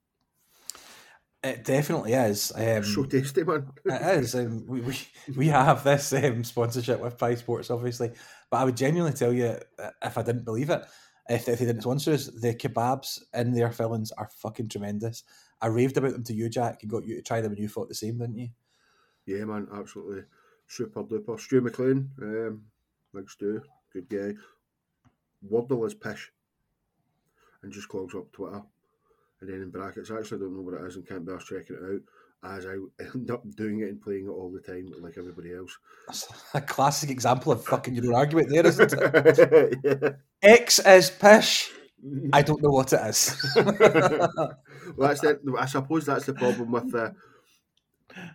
It 1.43 1.65
definitely 1.65 2.13
is. 2.13 2.51
Um, 2.55 2.83
so 2.83 3.03
tasty, 3.03 3.43
man. 3.43 3.67
it 3.85 4.19
is. 4.19 4.35
Um, 4.35 4.65
we, 4.67 4.81
we 4.81 4.95
we 5.35 5.47
have 5.47 5.83
this 5.83 6.13
um, 6.13 6.43
sponsorship 6.43 6.99
with 6.99 7.17
Pie 7.17 7.35
Sports, 7.35 7.71
obviously, 7.71 8.11
but 8.49 8.57
I 8.57 8.63
would 8.63 8.77
genuinely 8.77 9.17
tell 9.17 9.33
you 9.33 9.57
uh, 9.79 9.89
if 10.03 10.17
I 10.17 10.21
didn't 10.21 10.45
believe 10.45 10.69
it, 10.69 10.83
if, 11.27 11.49
if 11.49 11.59
they 11.59 11.65
didn't 11.65 11.81
sponsor 11.81 12.13
us, 12.13 12.27
the 12.27 12.53
kebabs 12.53 13.19
in 13.33 13.53
their 13.53 13.71
fillings 13.71 14.11
are 14.11 14.29
fucking 14.37 14.69
tremendous. 14.69 15.23
I 15.59 15.67
raved 15.67 15.97
about 15.97 16.13
them 16.13 16.23
to 16.25 16.33
you, 16.33 16.47
Jack, 16.47 16.83
and 16.83 16.91
got 16.91 17.05
you 17.05 17.15
to 17.15 17.21
try 17.23 17.41
them, 17.41 17.53
and 17.53 17.59
you 17.59 17.67
thought 17.67 17.89
the 17.89 17.95
same, 17.95 18.19
didn't 18.19 18.37
you? 18.37 18.49
Yeah, 19.25 19.45
man, 19.45 19.67
absolutely 19.73 20.23
super 20.71 21.03
duper. 21.03 21.39
Stu 21.39 21.61
McLean, 21.61 22.09
um, 22.21 22.61
like 23.13 23.29
Stu, 23.29 23.61
good 23.91 24.09
guy. 24.09 24.33
Wordle 25.49 25.85
is 25.87 25.93
pish 25.93 26.31
and 27.63 27.71
just 27.71 27.89
clogs 27.89 28.15
up 28.15 28.31
Twitter. 28.31 28.61
And 29.39 29.49
then 29.49 29.61
in 29.61 29.69
brackets, 29.71 30.11
I 30.11 30.19
actually 30.19 30.39
don't 30.39 30.55
know 30.55 30.61
what 30.61 30.75
it 30.75 30.85
is 30.85 30.95
and 30.95 31.07
can't 31.07 31.25
be 31.25 31.33
asked 31.33 31.47
checking 31.47 31.75
it 31.75 31.83
out 31.83 32.01
as 32.43 32.65
I 32.65 32.73
end 33.15 33.31
up 33.31 33.43
doing 33.55 33.81
it 33.81 33.89
and 33.89 34.01
playing 34.01 34.25
it 34.25 34.29
all 34.29 34.51
the 34.51 34.59
time 34.59 34.91
like 34.99 35.17
everybody 35.17 35.53
else. 35.53 35.77
That's 36.07 36.27
a 36.53 36.61
classic 36.61 37.09
example 37.09 37.51
of 37.51 37.63
fucking 37.63 37.95
your 37.95 38.07
own 38.07 38.15
argument 38.15 38.49
there, 38.49 38.65
isn't 38.65 38.93
it? 38.93 39.79
yeah. 39.83 40.09
X 40.41 40.79
is 40.79 41.11
pish. 41.11 41.71
I 42.33 42.41
don't 42.41 42.61
know 42.63 42.71
what 42.71 42.93
it 42.93 43.01
is. 43.01 43.53
well, 43.55 44.57
that's 44.97 45.23
I 45.23 45.65
suppose 45.67 46.07
that's 46.07 46.25
the 46.25 46.33
problem 46.33 46.71
with 46.71 46.91
the 46.91 47.13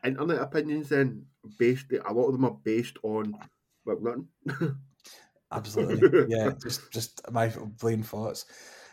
internet 0.05 0.41
opinions. 0.41 0.89
Then 0.91 1.27
based, 1.59 1.87
a 1.93 2.13
lot 2.13 2.27
of 2.27 2.33
them 2.33 2.45
are 2.45 2.57
based 2.63 2.97
on 3.03 3.35
well, 3.85 3.99
nothing. 4.01 4.77
Absolutely, 5.53 6.27
yeah. 6.29 6.51
Just 6.63 6.91
just 6.91 7.21
my 7.31 7.49
plain 7.79 8.03
thoughts. 8.03 8.47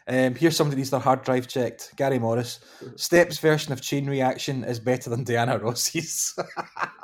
Um, 0.07 0.35
here's 0.35 0.57
somebody 0.57 0.77
needs 0.77 0.89
their 0.89 0.99
hard 0.99 1.23
drive 1.23 1.47
checked. 1.47 1.93
Gary 1.95 2.19
Morris. 2.19 2.59
Steps 2.95 3.39
version 3.39 3.71
of 3.71 3.81
Chain 3.81 4.05
Reaction 4.09 4.63
is 4.63 4.79
better 4.79 5.09
than 5.09 5.23
Diana 5.23 5.57
Ross's. 5.57 6.37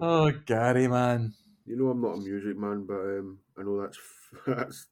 oh, 0.00 0.32
Gary, 0.46 0.88
man. 0.88 1.34
You 1.66 1.76
know 1.76 1.90
I'm 1.90 2.00
not 2.00 2.16
a 2.16 2.20
music 2.20 2.56
man, 2.56 2.86
but 2.86 3.00
um, 3.00 3.38
I 3.58 3.62
know 3.62 3.82
that's 3.82 3.98
that's 4.46 4.86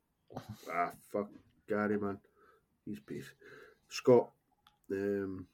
ah 0.72 0.90
fuck 1.12 1.30
Gary, 1.68 1.98
man. 1.98 2.18
He's 2.84 3.00
peace. 3.00 3.30
Scott. 3.88 4.30
Um, 4.90 5.46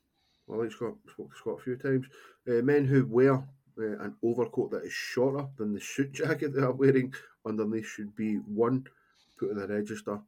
I 0.50 0.56
like 0.56 0.72
Scott. 0.72 0.94
Spoke 1.12 1.30
to 1.30 1.38
Scott 1.38 1.58
a 1.60 1.62
few 1.62 1.76
times. 1.76 2.06
Uh, 2.48 2.62
men 2.62 2.84
who 2.84 3.06
wear 3.06 3.34
uh, 3.34 3.98
an 4.00 4.16
overcoat 4.24 4.72
that 4.72 4.84
is 4.84 4.92
shorter 4.92 5.46
than 5.56 5.72
the 5.72 5.80
suit 5.80 6.12
jacket 6.12 6.52
they 6.54 6.62
are 6.62 6.72
wearing 6.72 7.14
underneath 7.46 7.86
should 7.86 8.14
be 8.16 8.36
one 8.36 8.86
put 9.38 9.50
in 9.50 9.58
the 9.58 9.66
register 9.66 10.20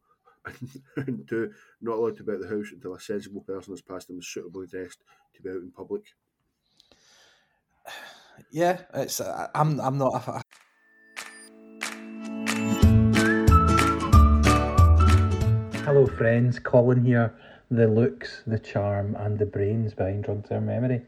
and 0.97 1.27
two, 1.29 1.53
not 1.81 1.97
allowed 1.97 2.17
to 2.17 2.25
be 2.25 2.33
out 2.33 2.41
the 2.41 2.49
house 2.49 2.73
until 2.73 2.95
a 2.95 3.01
sensible 3.01 3.43
person 3.43 3.73
has 3.73 3.83
passed 3.83 4.09
them 4.09 4.19
is 4.19 4.27
suitably 4.27 4.67
dressed 4.67 4.99
to 5.35 5.43
be 5.43 5.51
out 5.51 5.57
in 5.57 5.71
public. 5.71 6.03
Yeah, 8.51 8.81
it's. 8.95 9.21
Uh, 9.21 9.49
I'm. 9.55 9.79
I'm 9.79 9.99
not. 9.99 10.15
A, 10.27 10.43
Hello, 15.85 16.07
friends. 16.07 16.59
Colin 16.59 17.05
here. 17.05 17.35
The 17.71 17.87
looks, 17.87 18.43
the 18.47 18.59
charm, 18.59 19.15
and 19.17 19.39
the 19.39 19.45
brains 19.45 19.93
behind 19.95 20.27
Wrong 20.27 20.43
Term 20.43 20.67
Memory. 20.67 21.03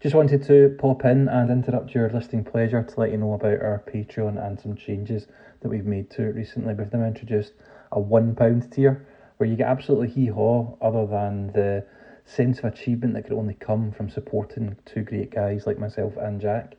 Just 0.00 0.14
wanted 0.14 0.44
to 0.44 0.76
pop 0.78 1.04
in 1.04 1.26
and 1.26 1.50
interrupt 1.50 1.92
your 1.92 2.08
listening 2.08 2.44
pleasure 2.44 2.84
to 2.84 3.00
let 3.00 3.10
you 3.10 3.16
know 3.16 3.32
about 3.32 3.60
our 3.60 3.82
Patreon 3.92 4.40
and 4.40 4.60
some 4.60 4.76
changes 4.76 5.26
that 5.60 5.68
we've 5.68 5.86
made 5.86 6.08
to 6.10 6.22
it 6.22 6.36
recently. 6.36 6.72
We've 6.72 6.92
now 6.92 7.04
introduced 7.04 7.54
a 7.90 8.00
£1 8.00 8.70
tier 8.72 9.04
where 9.38 9.48
you 9.48 9.56
get 9.56 9.66
absolutely 9.66 10.10
hee 10.10 10.28
haw 10.28 10.76
other 10.80 11.04
than 11.04 11.48
the 11.48 11.84
sense 12.24 12.60
of 12.60 12.66
achievement 12.66 13.14
that 13.14 13.22
could 13.22 13.32
only 13.32 13.54
come 13.54 13.90
from 13.90 14.08
supporting 14.08 14.76
two 14.84 15.02
great 15.02 15.32
guys 15.32 15.66
like 15.66 15.80
myself 15.80 16.16
and 16.16 16.40
Jack. 16.40 16.76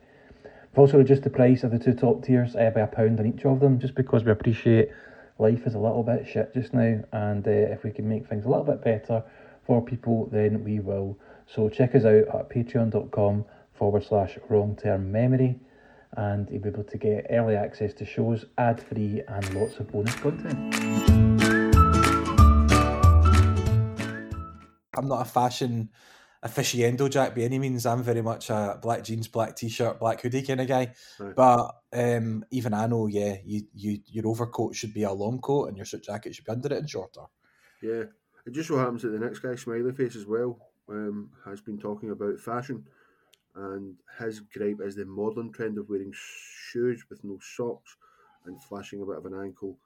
We've 0.72 0.78
also 0.78 0.96
reduced 0.96 1.24
the 1.24 1.28
price 1.28 1.62
of 1.62 1.72
the 1.72 1.78
two 1.78 1.92
top 1.92 2.24
tiers 2.24 2.56
uh, 2.56 2.70
by 2.70 2.80
a 2.80 2.86
pound 2.86 3.20
on 3.20 3.26
each 3.26 3.44
of 3.44 3.60
them 3.60 3.78
just 3.78 3.94
because 3.94 4.24
we 4.24 4.32
appreciate 4.32 4.88
life 5.38 5.66
is 5.66 5.74
a 5.74 5.78
little 5.78 6.02
bit 6.02 6.26
shit 6.26 6.54
just 6.54 6.72
now 6.72 7.02
and 7.12 7.46
uh, 7.46 7.50
if 7.50 7.84
we 7.84 7.90
can 7.90 8.08
make 8.08 8.26
things 8.28 8.46
a 8.46 8.48
little 8.48 8.64
bit 8.64 8.82
better 8.82 9.22
for 9.70 9.80
people 9.80 10.28
then 10.32 10.64
we 10.64 10.80
will. 10.80 11.16
So 11.46 11.68
check 11.68 11.94
us 11.94 12.04
out 12.04 12.26
at 12.34 12.50
patreon.com 12.50 13.44
forward 13.72 14.02
slash 14.02 14.36
wrong 14.48 14.74
term 14.74 15.12
memory 15.12 15.60
and 16.16 16.50
you'll 16.50 16.62
be 16.62 16.70
able 16.70 16.82
to 16.82 16.98
get 16.98 17.28
early 17.30 17.54
access 17.54 17.94
to 17.94 18.04
shows, 18.04 18.46
ad 18.58 18.82
free, 18.82 19.22
and 19.28 19.54
lots 19.54 19.78
of 19.78 19.92
bonus 19.92 20.16
content. 20.16 20.74
I'm 24.96 25.06
not 25.06 25.22
a 25.22 25.30
fashion 25.30 25.90
aficionado, 26.44 27.08
Jack, 27.08 27.36
by 27.36 27.42
any 27.42 27.60
means. 27.60 27.86
I'm 27.86 28.02
very 28.02 28.22
much 28.22 28.50
a 28.50 28.76
black 28.82 29.04
jeans, 29.04 29.28
black 29.28 29.54
t-shirt, 29.54 30.00
black 30.00 30.20
hoodie 30.20 30.42
kind 30.42 30.62
of 30.62 30.66
guy. 30.66 30.94
Right. 31.20 31.36
But 31.36 31.76
um, 31.92 32.44
even 32.50 32.74
I 32.74 32.88
know, 32.88 33.06
yeah, 33.06 33.36
you, 33.44 33.62
you 33.72 34.00
your 34.06 34.26
overcoat 34.26 34.74
should 34.74 34.92
be 34.92 35.04
a 35.04 35.12
long 35.12 35.38
coat 35.38 35.68
and 35.68 35.76
your 35.76 35.86
suit 35.86 36.02
jacket 36.02 36.34
should 36.34 36.44
be 36.44 36.50
under 36.50 36.74
it 36.74 36.78
and 36.78 36.90
shorter. 36.90 37.22
Yeah, 37.80 38.02
it 38.50 38.54
just 38.54 38.68
so 38.68 38.76
happens 38.76 39.02
that 39.02 39.10
the 39.10 39.18
next 39.18 39.38
guy, 39.38 39.54
Smiley 39.54 39.92
Face, 39.92 40.16
as 40.16 40.26
well, 40.26 40.58
um, 40.88 41.30
has 41.44 41.60
been 41.60 41.78
talking 41.78 42.10
about 42.10 42.40
fashion 42.40 42.84
and 43.54 43.94
his 44.18 44.40
gripe 44.40 44.80
is 44.80 44.96
the 44.96 45.04
modern 45.04 45.52
trend 45.52 45.78
of 45.78 45.88
wearing 45.88 46.12
shoes 46.12 47.04
with 47.08 47.22
no 47.22 47.38
socks 47.40 47.96
and 48.46 48.60
flashing 48.62 49.02
a 49.02 49.06
bit 49.06 49.18
of 49.18 49.26
an 49.26 49.40
ankle, 49.40 49.78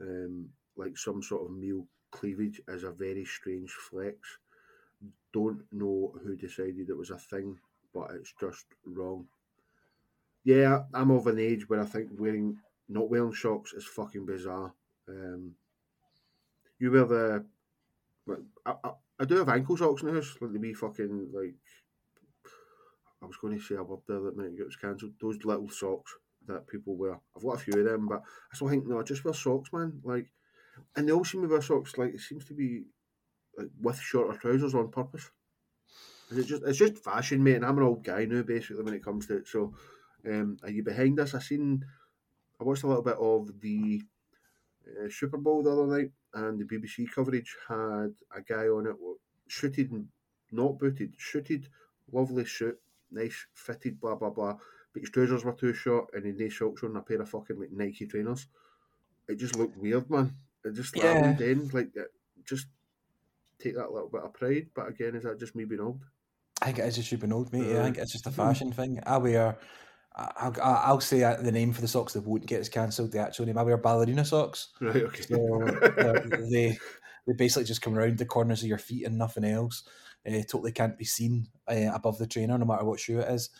um, 0.00 0.48
like 0.76 0.96
some 0.96 1.22
sort 1.22 1.44
of 1.44 1.56
male 1.56 1.86
cleavage, 2.12 2.60
is 2.68 2.84
a 2.84 2.90
very 2.92 3.24
strange 3.24 3.70
flex. 3.72 4.38
Don't 5.32 5.62
know 5.72 6.14
who 6.22 6.36
decided 6.36 6.88
it 6.88 6.96
was 6.96 7.10
a 7.10 7.18
thing, 7.18 7.58
but 7.92 8.12
it's 8.12 8.32
just 8.38 8.66
wrong. 8.86 9.26
Yeah, 10.44 10.84
I'm 10.92 11.10
of 11.10 11.26
an 11.26 11.40
age 11.40 11.68
where 11.68 11.80
I 11.80 11.86
think 11.86 12.10
wearing 12.16 12.58
not 12.88 13.10
wearing 13.10 13.34
socks 13.34 13.72
is 13.72 13.86
fucking 13.86 14.26
bizarre. 14.26 14.72
Um, 15.08 15.56
you 16.78 16.92
wear 16.92 17.04
the, 17.06 17.44
I, 18.66 18.74
I, 18.84 18.90
I 19.20 19.24
do 19.24 19.36
have 19.36 19.48
ankle 19.48 19.76
socks 19.76 20.02
in 20.02 20.08
the 20.08 20.14
house, 20.14 20.36
like 20.40 20.52
the 20.52 20.58
wee 20.58 20.74
fucking 20.74 21.30
like 21.32 21.54
I 23.22 23.26
was 23.26 23.36
going 23.36 23.58
to 23.58 23.64
say 23.64 23.76
a 23.76 23.82
word 23.82 24.00
there 24.06 24.20
that 24.20 24.36
might 24.36 24.56
get 24.56 24.80
cancelled. 24.80 25.12
Those 25.20 25.44
little 25.44 25.68
socks 25.70 26.14
that 26.46 26.66
people 26.66 26.96
wear. 26.96 27.18
I've 27.34 27.42
got 27.42 27.54
a 27.54 27.58
few 27.58 27.78
of 27.78 27.86
them, 27.86 28.06
but 28.06 28.22
I 28.52 28.54
still 28.54 28.68
think 28.68 28.86
no, 28.86 29.00
I 29.00 29.02
just 29.02 29.24
wear 29.24 29.34
socks, 29.34 29.72
man. 29.72 30.00
Like, 30.04 30.30
and 30.96 31.08
they 31.08 31.12
all 31.12 31.24
seem 31.24 31.42
to 31.42 31.48
wear 31.48 31.62
socks. 31.62 31.96
Like 31.96 32.14
it 32.14 32.20
seems 32.20 32.44
to 32.46 32.54
be 32.54 32.84
like 33.56 33.68
with 33.80 33.98
shorter 33.98 34.38
trousers 34.38 34.74
on 34.74 34.90
purpose. 34.90 35.30
It's 36.30 36.48
just 36.48 36.62
it's 36.64 36.78
just 36.78 36.98
fashion, 36.98 37.42
mate. 37.42 37.56
And 37.56 37.64
I'm 37.64 37.78
an 37.78 37.84
old 37.84 38.04
guy 38.04 38.24
now, 38.24 38.42
basically, 38.42 38.82
when 38.82 38.94
it 38.94 39.04
comes 39.04 39.26
to 39.26 39.38
it. 39.38 39.48
So, 39.48 39.74
um, 40.26 40.58
are 40.62 40.70
you 40.70 40.82
behind 40.82 41.20
us? 41.20 41.34
I 41.34 41.38
seen, 41.38 41.84
I 42.60 42.64
watched 42.64 42.82
a 42.82 42.86
little 42.86 43.02
bit 43.02 43.16
of 43.16 43.60
the 43.60 44.02
uh, 44.86 45.08
Super 45.10 45.38
Bowl 45.38 45.62
the 45.62 45.70
other 45.70 45.86
night, 45.86 46.10
and 46.34 46.58
the 46.58 46.64
BBC 46.64 47.10
coverage 47.12 47.56
had 47.68 48.12
a 48.34 48.42
guy 48.46 48.66
on 48.66 48.86
it, 48.86 48.96
shooted, 49.48 49.90
not 50.52 50.78
booted, 50.78 51.14
shooted, 51.16 51.68
lovely 52.12 52.44
suit, 52.44 52.78
nice 53.10 53.46
fitted, 53.54 54.00
blah 54.00 54.14
blah 54.14 54.30
blah. 54.30 54.56
But 54.92 55.00
his 55.00 55.10
trousers 55.10 55.44
were 55.44 55.52
too 55.52 55.74
short, 55.74 56.10
and 56.14 56.24
he 56.24 56.42
had 56.42 56.52
socks 56.52 56.84
on 56.84 56.96
a 56.96 57.02
pair 57.02 57.20
of 57.20 57.28
fucking 57.28 57.58
like 57.58 57.72
Nike 57.72 58.06
trainers. 58.06 58.46
It 59.28 59.36
just 59.36 59.56
looked 59.56 59.76
weird, 59.76 60.10
man. 60.10 60.34
It 60.64 60.74
just 60.74 60.96
yeah. 60.96 61.32
then 61.32 61.70
like 61.72 61.94
it 61.94 62.12
just 62.44 62.66
take 63.58 63.76
that 63.76 63.92
little 63.92 64.08
bit 64.08 64.22
of 64.22 64.34
pride. 64.34 64.68
But 64.74 64.88
again, 64.88 65.14
is 65.14 65.24
that 65.24 65.38
just 65.38 65.54
me 65.54 65.64
being 65.64 65.80
old? 65.80 66.04
I 66.62 66.66
think 66.66 66.78
it 66.78 66.86
is 66.86 66.96
just 66.96 67.12
you 67.12 67.18
being 67.18 67.32
old, 67.32 67.52
mate. 67.52 67.66
Yeah, 67.66 67.80
I 67.80 67.84
think 67.84 67.98
it's 67.98 68.12
just 68.12 68.26
a 68.26 68.30
fashion 68.30 68.72
thing. 68.72 69.00
I 69.04 69.18
wear. 69.18 69.56
I'll, 70.16 70.54
I'll 70.62 71.00
say 71.00 71.20
the 71.20 71.50
name 71.50 71.72
for 71.72 71.80
the 71.80 71.88
socks 71.88 72.12
that 72.12 72.24
won't 72.24 72.46
get 72.46 72.60
us 72.60 72.68
cancelled. 72.68 73.12
The 73.12 73.18
actual 73.18 73.46
name. 73.46 73.58
I 73.58 73.62
wear 73.62 73.76
ballerina 73.76 74.24
socks. 74.24 74.68
Right. 74.80 75.02
Okay. 75.02 75.22
So 75.22 75.66
they 76.50 76.78
they 77.26 77.32
basically 77.36 77.64
just 77.64 77.82
come 77.82 77.98
around 77.98 78.18
the 78.18 78.26
corners 78.26 78.62
of 78.62 78.68
your 78.68 78.78
feet 78.78 79.06
and 79.06 79.18
nothing 79.18 79.44
else 79.44 79.82
uh, 80.26 80.42
totally 80.48 80.72
can't 80.72 80.98
be 80.98 81.04
seen 81.04 81.46
uh, 81.68 81.90
above 81.92 82.18
the 82.18 82.26
trainer, 82.26 82.56
no 82.56 82.64
matter 82.64 82.84
what 82.84 83.00
shoe 83.00 83.20
it 83.20 83.30
is. 83.30 83.50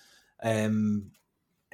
Um, 0.42 1.10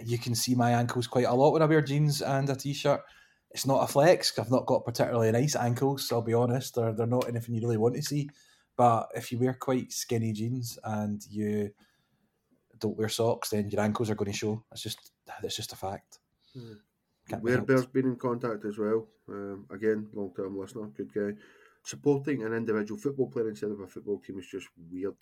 you 0.05 0.19
can 0.19 0.35
see 0.35 0.55
my 0.55 0.73
ankles 0.73 1.07
quite 1.07 1.27
a 1.27 1.35
lot 1.35 1.53
when 1.53 1.63
I 1.63 1.67
wear 1.67 1.83
jeans 1.83 2.23
and 2.23 2.49
a 2.49 2.57
t-shirt. 2.57 3.03
It's 3.51 3.67
not 3.67 3.83
a 3.83 3.87
flex. 3.87 4.39
I've 4.39 4.51
not 4.51 4.67
got 4.67 4.85
particularly 4.85 5.33
nice 5.33 5.57
ankles. 5.57 6.11
I'll 6.13 6.23
be 6.23 6.35
honest. 6.35 6.75
They're 6.75 6.93
they're 6.93 7.07
not 7.07 7.29
anything 7.29 7.55
you 7.55 7.61
really 7.61 7.77
want 7.77 7.97
to 7.97 8.03
see. 8.03 8.31
But 8.77 9.11
if 9.15 9.31
you 9.31 9.39
wear 9.39 9.55
quite 9.55 9.93
skinny 9.93 10.33
jeans 10.33 10.79
and 10.85 11.21
you 11.29 11.71
don't 12.81 12.97
wear 12.97 13.09
socks, 13.09 13.51
then 13.51 13.71
your 13.71 13.81
ankles 13.83 14.11
are 14.11 14.15
going 14.15 14.31
to 14.31 14.37
show. 14.37 14.63
It's 14.73 14.83
just 14.83 15.13
that's 15.43 15.57
just 15.57 15.73
a 15.73 15.77
fact. 15.77 16.19
Hmm. 16.55 16.75
Werebear's 17.31 17.87
been 17.87 18.07
in 18.07 18.17
contact 18.17 18.65
as 18.65 18.77
well. 18.77 19.07
Um, 19.29 19.67
again, 19.71 20.09
long 20.13 20.33
term 20.35 20.59
listener, 20.59 20.89
good 20.97 21.13
guy 21.15 21.41
supporting 21.83 22.43
an 22.43 22.55
individual 22.55 23.01
football 23.01 23.29
player 23.29 23.49
instead 23.49 23.71
of 23.71 23.81
a 23.81 23.87
football 23.87 24.19
team 24.19 24.39
is 24.39 24.47
just 24.47 24.69
weird. 24.91 25.15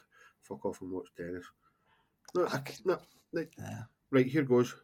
Fuck 0.43 0.65
off 0.65 0.81
and 0.81 0.91
watch 0.91 1.09
tennis. 1.17 1.45
No, 2.35 2.47
I, 2.47 2.61
no, 2.85 2.99
like, 3.33 3.53
yeah. 3.59 3.83
right 4.11 4.27
here 4.27 4.43
goes. 4.43 4.75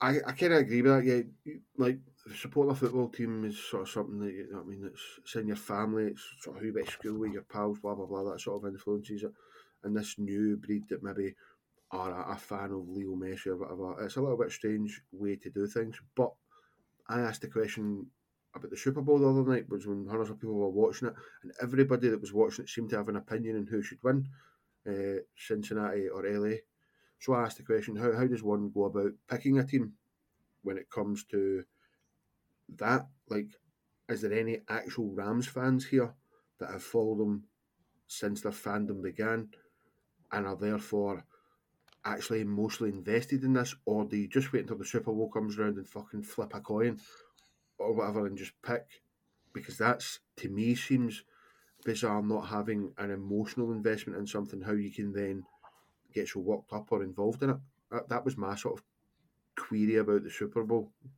I, 0.00 0.16
I 0.26 0.32
kind 0.32 0.52
of 0.52 0.60
agree 0.60 0.82
with 0.82 0.92
that. 0.92 1.04
Yeah, 1.44 1.54
like 1.76 1.98
supporting 2.36 2.72
a 2.72 2.74
football 2.74 3.08
team 3.08 3.44
is 3.44 3.58
sort 3.58 3.82
of 3.82 3.88
something 3.88 4.18
that 4.20 4.32
you 4.32 4.48
know 4.50 4.60
I 4.60 4.64
mean. 4.64 4.84
It's, 4.84 5.02
it's 5.18 5.34
in 5.36 5.46
your 5.46 5.56
family. 5.56 6.06
It's 6.06 6.22
sort 6.40 6.56
of 6.56 6.62
who 6.62 6.68
you 6.68 6.74
went 6.74 6.86
to 6.86 6.92
school 6.92 7.18
with, 7.18 7.32
your 7.32 7.42
pals, 7.42 7.78
blah 7.78 7.94
blah 7.94 8.06
blah. 8.06 8.24
That 8.24 8.40
sort 8.40 8.62
of 8.62 8.72
influences 8.72 9.22
it. 9.22 9.32
And 9.84 9.96
this 9.96 10.16
new 10.18 10.56
breed 10.56 10.84
that 10.88 11.02
maybe 11.02 11.34
are 11.90 12.10
a, 12.10 12.32
a 12.32 12.36
fan 12.36 12.72
of 12.72 12.88
Leo 12.88 13.14
Messi 13.14 13.48
or 13.48 13.56
whatever. 13.56 14.04
It's 14.04 14.16
a 14.16 14.20
little 14.20 14.38
bit 14.38 14.50
strange 14.50 15.02
way 15.12 15.36
to 15.36 15.50
do 15.50 15.66
things. 15.66 16.00
But 16.16 16.32
I 17.08 17.20
asked 17.20 17.42
the 17.42 17.48
question 17.48 18.06
about 18.54 18.70
the 18.70 18.76
Super 18.76 19.02
Bowl 19.02 19.18
the 19.18 19.28
other 19.28 19.50
night 19.50 19.68
was 19.68 19.86
when 19.86 20.06
hundreds 20.06 20.30
of 20.30 20.40
people 20.40 20.54
were 20.54 20.68
watching 20.68 21.08
it, 21.08 21.14
and 21.42 21.52
everybody 21.62 22.08
that 22.08 22.20
was 22.20 22.32
watching 22.32 22.64
it 22.64 22.68
seemed 22.68 22.90
to 22.90 22.96
have 22.96 23.08
an 23.08 23.16
opinion 23.16 23.56
on 23.56 23.66
who 23.66 23.82
should 23.82 24.02
win, 24.02 24.28
uh, 24.86 25.20
Cincinnati 25.36 26.08
or 26.08 26.24
LA. 26.24 26.56
So 27.18 27.34
I 27.34 27.44
asked 27.44 27.58
the 27.58 27.62
question: 27.62 27.96
How 27.96 28.12
how 28.12 28.26
does 28.26 28.42
one 28.42 28.70
go 28.74 28.84
about 28.84 29.12
picking 29.28 29.58
a 29.58 29.64
team 29.64 29.94
when 30.62 30.76
it 30.76 30.90
comes 30.90 31.24
to 31.24 31.64
that? 32.76 33.06
Like, 33.28 33.48
is 34.08 34.22
there 34.22 34.32
any 34.32 34.60
actual 34.68 35.10
Rams 35.10 35.46
fans 35.46 35.86
here 35.86 36.12
that 36.58 36.70
have 36.70 36.82
followed 36.82 37.18
them 37.18 37.44
since 38.06 38.42
their 38.42 38.52
fandom 38.52 39.02
began, 39.02 39.48
and 40.32 40.46
are 40.46 40.56
therefore 40.56 41.24
actually 42.04 42.40
emotionally 42.40 42.92
invested 42.92 43.44
in 43.44 43.52
this, 43.52 43.74
or 43.84 44.04
do 44.04 44.16
you 44.16 44.28
just 44.28 44.52
wait 44.52 44.62
until 44.62 44.78
the 44.78 44.84
Super 44.84 45.12
Bowl 45.12 45.30
comes 45.30 45.58
around 45.58 45.76
and 45.76 45.88
fucking 45.88 46.22
flip 46.22 46.54
a 46.54 46.60
coin? 46.60 46.98
or 47.82 47.92
whatever 47.92 48.26
and 48.26 48.38
just 48.38 48.52
pick 48.62 49.02
because 49.52 49.76
that's 49.76 50.20
to 50.36 50.48
me 50.48 50.74
seems 50.74 51.24
bizarre 51.84 52.22
not 52.22 52.46
having 52.46 52.92
an 52.98 53.10
emotional 53.10 53.72
investment 53.72 54.18
in 54.18 54.26
something 54.26 54.60
how 54.60 54.72
you 54.72 54.90
can 54.90 55.12
then 55.12 55.44
get 56.14 56.28
so 56.28 56.40
worked 56.40 56.72
up 56.72 56.90
or 56.90 57.02
involved 57.02 57.42
in 57.42 57.50
it 57.50 57.56
that, 57.90 58.08
that 58.08 58.24
was 58.24 58.36
my 58.36 58.54
sort 58.54 58.78
of 58.78 58.84
query 59.56 59.96
about 59.96 60.22
the 60.22 60.30
super 60.30 60.62
bowl 60.62 60.92
do 61.02 61.08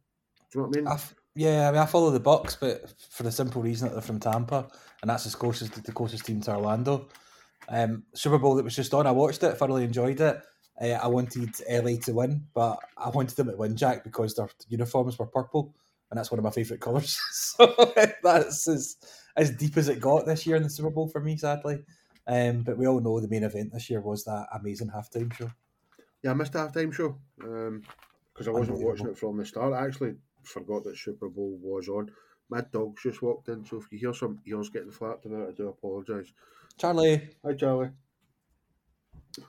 you 0.55 0.61
know 0.61 0.69
what 0.69 0.77
i 0.77 0.81
mean 0.81 0.89
Yeah, 1.37 1.69
I 1.69 1.73
mean, 1.73 1.81
I 1.81 1.87
follow 1.87 2.13
the 2.13 2.21
Bucks, 2.21 2.55
but 2.55 2.95
for 3.11 3.25
the 3.25 3.33
simple 3.33 3.61
reason 3.61 3.89
that 3.89 3.95
they're 3.95 4.03
from 4.03 4.21
Tampa, 4.21 4.69
and 5.03 5.11
that's 5.11 5.25
the 5.25 5.37
closest 5.37 5.83
the 5.83 5.91
closest 5.91 6.25
team 6.27 6.41
to 6.43 6.53
Orlando. 6.53 7.09
Um, 7.69 8.05
Super 8.15 8.39
Bowl 8.39 8.55
that 8.57 8.65
was 8.65 8.77
just 8.77 8.95
on, 8.95 9.07
I 9.07 9.11
watched 9.11 9.43
it, 9.43 9.57
thoroughly 9.57 9.85
enjoyed 9.85 10.21
it. 10.21 10.43
Uh, 10.81 10.87
I 10.87 11.07
wanted 11.07 11.51
LA 11.71 11.97
to 12.03 12.13
win, 12.13 12.47
but 12.53 12.79
I 12.97 13.09
wanted 13.11 13.37
them 13.37 13.49
to 13.49 13.57
win, 13.57 13.77
Jack, 13.77 14.05
because 14.05 14.35
their 14.35 14.49
uniforms 14.69 15.19
were 15.19 15.27
purple, 15.27 15.75
and 16.11 16.19
that's 16.19 16.31
one 16.31 16.39
of 16.39 16.45
my 16.45 16.51
favourite 16.51 16.81
colours. 16.81 17.21
so 17.33 17.93
that's 18.23 18.69
as, 18.69 18.97
as 19.37 19.51
deep 19.51 19.77
as 19.77 19.89
it 19.89 20.01
got 20.01 20.27
this 20.27 20.47
year 20.47 20.57
in 20.57 20.63
the 20.63 20.71
Super 20.71 20.91
Bowl 20.91 21.09
for 21.09 21.21
me, 21.21 21.37
sadly. 21.37 21.79
Um, 22.27 22.63
but 22.63 22.77
we 22.77 22.87
all 22.87 23.01
know 23.01 23.21
the 23.21 23.29
main 23.29 23.45
event 23.45 23.73
this 23.73 23.91
year 23.91 24.01
was 24.01 24.25
that 24.25 24.49
amazing 24.53 24.91
halftime 24.91 25.33
show. 25.33 25.51
Yeah, 26.23 26.31
I 26.31 26.35
missed 26.35 26.55
the 26.55 26.61
halftime 26.61 26.93
show 26.93 27.19
Um 27.43 27.83
because 28.33 28.49
um, 28.49 28.57
I 28.57 28.59
wasn't 28.59 28.81
watching 28.81 29.07
it 29.07 29.19
from 29.19 29.37
the 29.37 29.47
start. 29.47 29.73
I 29.73 29.87
actually 29.87 30.15
forgot 30.43 30.85
that 30.85 30.97
Super 30.97 31.29
Bowl 31.29 31.57
was 31.63 31.89
on. 31.89 32.11
My 32.51 32.61
dog's 32.73 33.03
just 33.03 33.23
walked 33.23 33.49
in, 33.49 33.65
so 33.65 33.79
if 33.79 33.91
you 33.91 33.99
hear 33.99 34.13
some 34.13 34.41
ears 34.47 34.69
getting 34.69 34.91
flapped 34.91 35.25
about, 35.25 35.49
I 35.49 35.53
do 35.53 35.69
apologise. 35.69 36.33
Charlie. 36.79 37.31
Hi, 37.45 37.55
Charlie. 37.55 37.91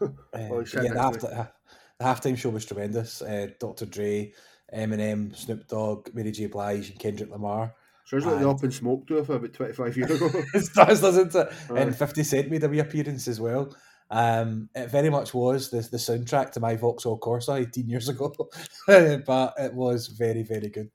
uh, 0.01 0.07
oh, 0.33 0.65
yeah, 0.73 0.93
the, 0.93 0.99
after, 0.99 1.51
the 1.99 2.05
halftime 2.05 2.37
show 2.37 2.49
was 2.49 2.65
tremendous. 2.65 3.21
Uh, 3.21 3.47
Dr. 3.59 3.85
Dre, 3.85 4.33
Eminem, 4.73 5.35
Snoop 5.35 5.67
Dogg, 5.67 6.09
Mary 6.13 6.31
J. 6.31 6.47
Blige, 6.47 6.89
and 6.89 6.99
Kendrick 6.99 7.29
Lamar. 7.29 7.73
Sounds 8.05 8.25
like 8.25 8.39
the 8.39 8.49
Up 8.49 8.63
in 8.63 8.71
Smoke 8.71 9.07
tour 9.07 9.23
for 9.23 9.35
about 9.35 9.53
25 9.53 9.97
years 9.97 10.11
ago. 10.11 10.29
it 10.53 10.69
does, 10.75 11.01
doesn't 11.01 11.33
it? 11.33 11.47
And 11.75 11.95
50 11.95 12.23
Cent 12.23 12.51
made 12.51 12.63
a 12.63 12.69
reappearance 12.69 13.27
as 13.27 13.41
well. 13.41 13.75
Um, 14.11 14.69
it 14.75 14.91
very 14.91 15.09
much 15.09 15.33
was 15.33 15.71
the, 15.71 15.77
the 15.77 15.97
soundtrack 15.97 16.51
to 16.51 16.59
my 16.59 16.75
Vauxhall 16.75 17.19
Corsa 17.19 17.59
18 17.59 17.89
years 17.89 18.07
ago, 18.07 18.31
but 18.87 19.53
it 19.57 19.73
was 19.73 20.07
very, 20.07 20.43
very 20.43 20.69
good. 20.69 20.91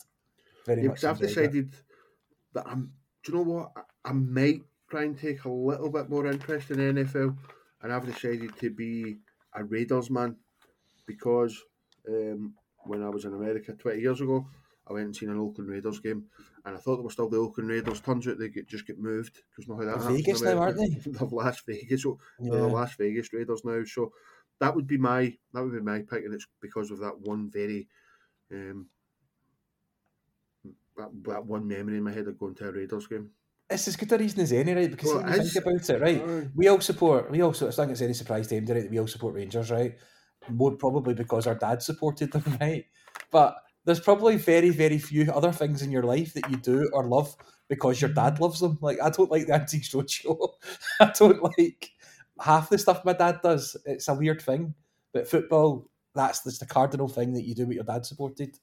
Very 0.64 0.82
yeah, 0.82 0.88
much. 0.88 1.02
I've 1.02 1.18
decided 1.18 1.74
that 2.52 2.66
I'm. 2.68 2.92
Do 3.24 3.32
you 3.32 3.38
know 3.38 3.44
what? 3.44 3.72
I, 3.76 4.10
I, 4.10 4.12
might 4.12 4.62
try 4.90 5.04
and 5.04 5.18
take 5.18 5.44
a 5.44 5.48
little 5.48 5.90
bit 5.90 6.10
more 6.10 6.26
interest 6.26 6.70
in 6.70 6.78
NFL, 6.78 7.36
and 7.82 7.92
I've 7.92 8.06
decided 8.06 8.56
to 8.58 8.70
be 8.70 9.18
a 9.54 9.64
Raiders 9.64 10.10
man 10.10 10.36
because 11.06 11.62
um, 12.08 12.54
when 12.84 13.02
I 13.02 13.08
was 13.08 13.24
in 13.24 13.34
America 13.34 13.72
20 13.72 14.00
years 14.00 14.20
ago, 14.20 14.46
I 14.88 14.92
went 14.92 15.06
and 15.06 15.16
seen 15.16 15.30
an 15.30 15.38
Oakland 15.38 15.70
Raiders 15.70 16.00
game, 16.00 16.24
and 16.64 16.76
I 16.76 16.78
thought 16.80 16.96
they 16.96 17.02
were 17.02 17.10
still 17.10 17.28
the 17.28 17.36
Oakland 17.36 17.70
Raiders. 17.70 18.00
Turns 18.00 18.26
out 18.26 18.38
they 18.38 18.48
get, 18.48 18.68
just 18.68 18.86
get 18.86 18.98
moved 18.98 19.40
because 19.50 19.68
not 19.68 19.76
how 19.78 19.84
that 19.84 20.02
happens. 20.02 20.16
Vegas 20.16 20.42
now, 20.42 20.58
aren't 20.58 20.76
they? 20.76 20.88
They're 21.06 21.28
Las 21.28 21.62
Vegas, 21.66 22.02
so 22.02 22.18
yeah. 22.40 22.50
they're 22.50 22.62
the 22.62 22.68
Las 22.68 22.94
Vegas 22.96 23.32
Raiders 23.32 23.64
now. 23.64 23.82
So 23.84 24.12
that 24.58 24.74
would 24.74 24.88
be 24.88 24.98
my 24.98 25.36
that 25.54 25.62
would 25.62 25.72
be 25.72 25.80
my 25.80 26.00
pick, 26.00 26.24
and 26.24 26.34
it's 26.34 26.46
because 26.60 26.90
of 26.90 26.98
that 26.98 27.20
one 27.20 27.50
very 27.50 27.86
um, 28.52 28.88
that, 30.96 31.10
that 31.24 31.46
one 31.46 31.68
memory 31.68 31.98
in 31.98 32.02
my 32.02 32.12
head 32.12 32.26
of 32.26 32.38
going 32.38 32.56
to 32.56 32.68
a 32.68 32.72
Raiders 32.72 33.06
game. 33.06 33.30
It's 33.70 33.86
as 33.86 33.96
good 33.96 34.12
a 34.12 34.18
reason 34.18 34.40
as 34.40 34.52
any, 34.52 34.74
right? 34.74 34.90
Because 34.90 35.14
well, 35.14 35.36
you 35.36 35.42
think 35.44 35.64
about 35.64 35.88
it, 35.90 36.00
right? 36.00 36.22
Uh, 36.22 36.48
we 36.54 36.68
all 36.68 36.80
support. 36.80 37.30
We 37.30 37.40
also. 37.42 37.68
I 37.68 37.70
think 37.70 37.92
it's 37.92 38.02
any 38.02 38.14
surprise 38.14 38.48
to 38.48 38.56
anybody 38.56 38.82
that 38.82 38.90
we 38.90 38.98
all 38.98 39.06
support 39.06 39.34
Rangers, 39.34 39.70
right? 39.70 39.96
More 40.48 40.72
probably 40.72 41.14
because 41.14 41.46
our 41.46 41.54
dad 41.54 41.82
supported 41.82 42.32
them, 42.32 42.56
right? 42.60 42.84
But 43.30 43.56
there's 43.84 44.00
probably 44.00 44.36
very, 44.36 44.70
very 44.70 44.98
few 44.98 45.30
other 45.32 45.52
things 45.52 45.82
in 45.82 45.90
your 45.90 46.02
life 46.02 46.34
that 46.34 46.50
you 46.50 46.56
do 46.56 46.90
or 46.92 47.06
love 47.06 47.34
because 47.68 48.00
your 48.00 48.10
dad 48.10 48.40
loves 48.40 48.60
them. 48.60 48.78
Like 48.80 48.98
I 49.02 49.10
don't 49.10 49.30
like 49.30 49.46
the 49.46 49.54
Antiques 49.54 49.90
Roadshow. 49.90 50.48
I 51.00 51.12
don't 51.16 51.42
like 51.42 51.92
half 52.40 52.70
the 52.70 52.78
stuff 52.78 53.04
my 53.04 53.12
dad 53.12 53.40
does. 53.42 53.76
It's 53.86 54.08
a 54.08 54.14
weird 54.14 54.42
thing. 54.42 54.74
But 55.12 55.28
football, 55.28 55.88
that's, 56.14 56.40
that's 56.40 56.58
the 56.58 56.66
cardinal 56.66 57.08
thing 57.08 57.32
that 57.34 57.44
you 57.44 57.54
do 57.54 57.66
what 57.66 57.74
your 57.74 57.84
dad 57.84 58.04
supported. 58.04 58.58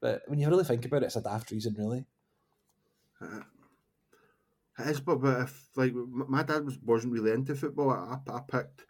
But 0.00 0.22
when 0.26 0.38
you 0.38 0.48
really 0.48 0.64
think 0.64 0.84
about 0.84 1.02
it, 1.02 1.06
it's 1.06 1.16
a 1.16 1.22
daft 1.22 1.50
reason, 1.50 1.74
really. 1.78 2.04
Uh, 3.20 3.40
it 4.78 4.86
is, 4.86 5.00
but, 5.00 5.16
but 5.16 5.42
if 5.42 5.68
like 5.76 5.92
my 5.94 6.42
dad 6.42 6.64
was 6.64 6.78
wasn't 6.78 7.12
really 7.12 7.32
into 7.32 7.54
football, 7.54 7.90
I, 7.90 8.18
I 8.30 8.40
picked 8.40 8.86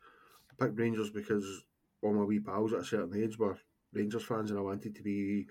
I 0.50 0.64
picked 0.64 0.78
Rangers 0.78 1.10
because 1.10 1.64
all 2.02 2.14
my 2.14 2.24
wee 2.24 2.40
pals 2.40 2.72
at 2.72 2.80
a 2.80 2.84
certain 2.84 3.20
age 3.20 3.38
were 3.38 3.58
Rangers 3.92 4.24
fans, 4.24 4.50
and 4.50 4.58
I 4.58 4.62
wanted 4.62 4.94
to 4.94 5.02
be 5.02 5.46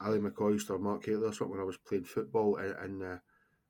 Ali 0.00 0.18
McCoist 0.18 0.70
or 0.70 0.78
Mark 0.78 1.04
Hateley 1.04 1.28
or 1.28 1.32
something 1.32 1.52
when 1.52 1.60
I 1.60 1.64
was 1.64 1.76
playing 1.76 2.04
football 2.04 2.56
in, 2.56 2.74
in, 2.84 3.02
uh, 3.02 3.18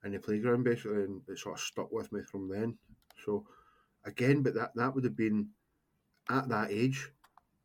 in 0.04 0.12
the 0.12 0.18
playground, 0.18 0.64
basically, 0.64 1.04
and 1.04 1.22
it 1.28 1.38
sort 1.38 1.56
of 1.56 1.61
stuck 1.61 1.90
with 1.92 2.12
me 2.12 2.20
from 2.22 2.48
then. 2.48 2.76
So, 3.24 3.46
again, 4.04 4.42
but 4.42 4.54
that, 4.54 4.72
that 4.74 4.94
would 4.94 5.04
have 5.04 5.16
been 5.16 5.48
at 6.30 6.48
that 6.48 6.70
age, 6.70 7.11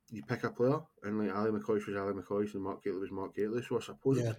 you 0.09 0.23
pick 0.23 0.43
a 0.43 0.49
player, 0.49 0.79
and 1.03 1.19
like 1.19 1.35
Ali 1.35 1.51
McCoist 1.51 1.87
was 1.87 1.97
Ali 1.97 2.13
McCoist 2.13 2.53
and 2.53 2.63
Mark 2.63 2.81
Hateley 2.83 3.01
was 3.01 3.11
Mark 3.11 3.35
Hateley. 3.35 3.63
So, 3.67 3.77
I 3.77 3.81
suppose 3.81 4.19
yeah. 4.19 4.33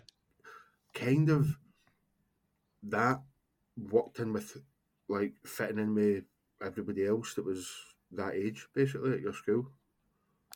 kind 0.95 1.29
of 1.29 1.57
that 2.85 3.23
worked 3.77 4.19
in 4.19 4.33
with 4.33 4.57
like 5.09 5.35
fitting 5.45 5.79
in 5.79 5.95
with 5.95 6.25
everybody 6.65 7.07
else 7.07 7.35
that 7.35 7.45
was 7.45 7.71
that 8.13 8.35
age, 8.35 8.67
basically, 8.75 9.13
at 9.13 9.21
your 9.21 9.33
school. 9.33 9.71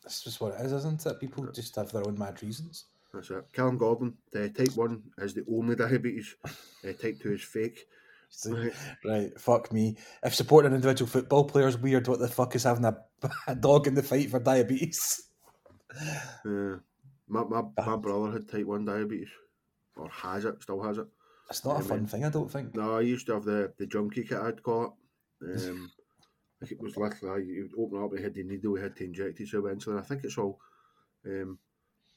That's 0.02 0.22
just 0.22 0.40
what 0.40 0.54
it 0.54 0.64
is, 0.64 0.72
isn't 0.72 1.04
it? 1.06 1.20
People 1.20 1.46
just 1.52 1.76
have 1.76 1.90
their 1.92 2.06
own 2.06 2.18
mad 2.18 2.42
reasons. 2.42 2.86
That's 3.12 3.30
it. 3.30 3.44
Callum 3.52 3.78
Gordon, 3.78 4.14
uh, 4.34 4.48
type 4.48 4.76
1 4.76 5.02
is 5.18 5.34
the 5.34 5.44
only 5.50 5.74
diabetes, 5.76 6.36
uh, 6.44 6.92
type 6.92 7.20
2 7.22 7.32
is 7.32 7.42
fake. 7.42 7.86
Right. 8.46 8.72
right, 9.06 9.40
fuck 9.40 9.72
me. 9.72 9.96
If 10.22 10.34
supporting 10.34 10.72
an 10.72 10.74
individual 10.74 11.08
football 11.08 11.44
player 11.44 11.66
is 11.66 11.78
weird, 11.78 12.06
what 12.08 12.18
the 12.18 12.28
fuck 12.28 12.54
is 12.54 12.64
having 12.64 12.84
a, 12.84 12.94
a 13.46 13.54
dog 13.54 13.86
in 13.86 13.94
the 13.94 14.02
fight 14.02 14.30
for 14.30 14.38
diabetes? 14.38 15.30
Uh, 16.44 16.76
my, 17.26 17.42
my, 17.44 17.62
my 17.78 17.96
brother 17.96 18.32
had 18.32 18.46
type 18.46 18.66
1 18.66 18.84
diabetes, 18.84 19.30
or 19.96 20.10
has 20.10 20.44
it, 20.44 20.62
still 20.62 20.82
has 20.82 20.98
it. 20.98 21.06
It's 21.50 21.64
not 21.64 21.80
a 21.80 21.84
fun 21.84 22.06
thing, 22.06 22.24
I 22.24 22.30
don't 22.30 22.50
think. 22.50 22.74
No, 22.74 22.98
I 22.98 23.00
used 23.00 23.26
to 23.26 23.34
have 23.34 23.44
the, 23.44 23.72
the 23.78 23.86
junkie 23.86 24.24
kit, 24.24 24.38
I'd 24.38 24.62
call 24.62 24.96
it. 25.40 25.68
Um, 25.68 25.90
like 26.60 26.72
it 26.72 26.80
was 26.80 26.96
literally 26.96 27.46
you 27.46 27.70
open 27.78 28.02
up, 28.02 28.10
we 28.10 28.22
had 28.22 28.34
the 28.34 28.42
needle, 28.42 28.72
we 28.72 28.80
had 28.80 28.96
to 28.96 29.04
inject 29.04 29.40
it. 29.40 29.48
So 29.48 29.58
eventually, 29.58 29.98
I 29.98 30.02
think 30.02 30.24
it's 30.24 30.36
all 30.36 30.60
um, 31.24 31.58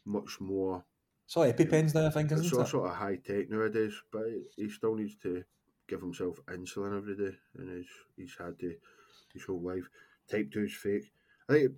much 0.05 0.41
more. 0.41 0.83
So 1.27 1.41
EpiPens 1.41 1.95
now, 1.95 2.07
I 2.07 2.09
think, 2.09 2.31
isn't 2.31 2.45
it's 2.45 2.53
it? 2.53 2.59
It's 2.59 2.71
sort 2.71 2.89
of 2.89 2.95
high 2.95 3.15
tech 3.15 3.49
nowadays, 3.49 3.93
but 4.11 4.23
he 4.57 4.69
still 4.69 4.95
needs 4.95 5.15
to 5.23 5.43
give 5.87 6.01
himself 6.01 6.39
insulin 6.47 6.97
every 6.97 7.15
day, 7.15 7.35
and 7.57 7.77
he's 7.77 7.87
he's 8.17 8.35
had 8.37 8.59
to 8.59 8.75
his 9.33 9.43
whole 9.43 9.61
life. 9.61 9.87
Type 10.29 10.51
two 10.51 10.63
is 10.63 10.73
fake. 10.73 11.11
I 11.49 11.53
think 11.53 11.71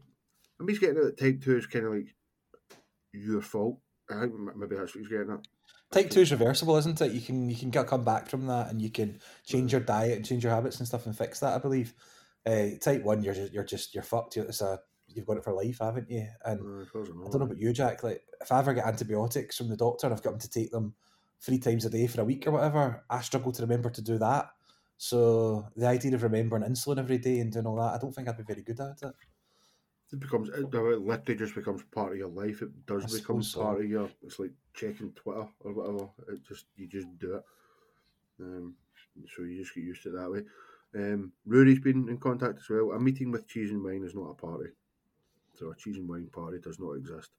I'm 0.59 0.67
just 0.67 0.81
getting 0.81 0.97
at 0.97 1.03
that 1.03 1.19
type 1.19 1.41
two 1.41 1.57
is 1.57 1.67
kind 1.67 1.85
of 1.85 1.93
like 1.93 2.15
your 3.11 3.41
fault. 3.41 3.79
I 4.09 4.21
think 4.21 4.33
maybe 4.55 4.75
that's 4.75 4.95
what 4.95 5.01
he's 5.01 5.07
getting 5.07 5.31
at. 5.31 5.47
Type 5.93 6.09
two 6.09 6.21
is 6.21 6.31
reversible, 6.31 6.75
isn't 6.77 7.01
it? 7.01 7.11
You 7.11 7.21
can 7.21 7.49
you 7.49 7.55
can 7.55 7.69
get, 7.69 7.85
come 7.85 8.03
back 8.03 8.27
from 8.27 8.47
that, 8.47 8.71
and 8.71 8.81
you 8.81 8.89
can 8.89 9.19
change 9.45 9.71
your 9.71 9.81
diet 9.81 10.17
and 10.17 10.25
change 10.25 10.43
your 10.43 10.53
habits 10.53 10.79
and 10.79 10.87
stuff 10.87 11.05
and 11.05 11.15
fix 11.15 11.39
that. 11.39 11.53
I 11.53 11.59
believe. 11.59 11.93
Uh, 12.45 12.77
type 12.81 13.03
one, 13.03 13.23
you're 13.23 13.33
just, 13.33 13.53
you're 13.53 13.63
just 13.63 13.93
you're 13.93 14.03
fucked. 14.03 14.35
It's 14.35 14.61
a 14.61 14.79
you've 15.07 15.25
got 15.25 15.37
it 15.37 15.43
for 15.43 15.53
life, 15.53 15.77
haven't 15.79 16.09
you? 16.09 16.27
And 16.43 16.59
uh, 16.93 16.99
I 16.99 17.29
don't 17.29 17.39
know 17.39 17.45
about 17.45 17.57
you, 17.57 17.71
Jack. 17.73 18.03
Like 18.03 18.23
if 18.41 18.51
I 18.51 18.59
ever 18.59 18.73
get 18.73 18.85
antibiotics 18.85 19.57
from 19.57 19.69
the 19.69 19.77
doctor 19.77 20.07
and 20.07 20.13
I've 20.13 20.23
got 20.23 20.31
them 20.31 20.39
to 20.39 20.49
take 20.49 20.71
them 20.71 20.95
three 21.39 21.59
times 21.59 21.85
a 21.85 21.89
day 21.89 22.07
for 22.07 22.21
a 22.21 22.25
week 22.25 22.47
or 22.47 22.51
whatever, 22.51 23.03
I 23.09 23.21
struggle 23.21 23.51
to 23.51 23.61
remember 23.61 23.89
to 23.91 24.01
do 24.01 24.17
that. 24.17 24.47
So 24.97 25.67
the 25.75 25.87
idea 25.87 26.15
of 26.15 26.23
remembering 26.23 26.63
insulin 26.63 26.99
every 26.99 27.17
day 27.17 27.39
and 27.39 27.51
doing 27.51 27.65
all 27.65 27.75
that, 27.75 27.93
I 27.93 27.97
don't 27.97 28.13
think 28.13 28.27
I'd 28.27 28.37
be 28.37 28.43
very 28.43 28.63
good 28.63 28.79
at 28.79 29.01
it. 29.01 29.13
It 30.11 30.19
becomes 30.19 30.49
it 30.49 30.71
literally 30.71 31.35
just 31.35 31.55
becomes 31.55 31.83
part 31.83 32.11
of 32.11 32.17
your 32.17 32.29
life. 32.29 32.61
It 32.61 32.85
does 32.85 33.13
I 33.13 33.19
become 33.19 33.41
part 33.41 33.81
of 33.81 33.89
your. 33.89 34.09
It's 34.21 34.39
like 34.39 34.51
checking 34.73 35.11
Twitter 35.11 35.47
or 35.61 35.73
whatever. 35.73 36.09
It 36.29 36.45
just 36.47 36.65
you 36.75 36.87
just 36.87 37.07
do 37.19 37.35
it. 37.35 37.43
Um, 38.39 38.75
so 39.35 39.43
you 39.43 39.61
just 39.61 39.75
get 39.75 39.83
used 39.83 40.03
to 40.03 40.09
it 40.09 40.19
that 40.19 40.31
way. 40.31 40.41
Um, 40.95 41.31
Rory's 41.45 41.79
been 41.79 42.07
in 42.09 42.17
contact 42.17 42.59
as 42.59 42.69
well. 42.69 42.91
A 42.91 42.99
meeting 42.99 43.31
with 43.31 43.47
cheese 43.47 43.71
and 43.71 43.83
wine 43.83 44.03
is 44.03 44.15
not 44.15 44.31
a 44.31 44.33
party, 44.33 44.69
so 45.53 45.71
a 45.71 45.75
cheese 45.75 45.97
and 45.97 46.07
wine 46.07 46.29
party 46.31 46.59
does 46.59 46.79
not 46.79 46.93
exist. 46.93 47.29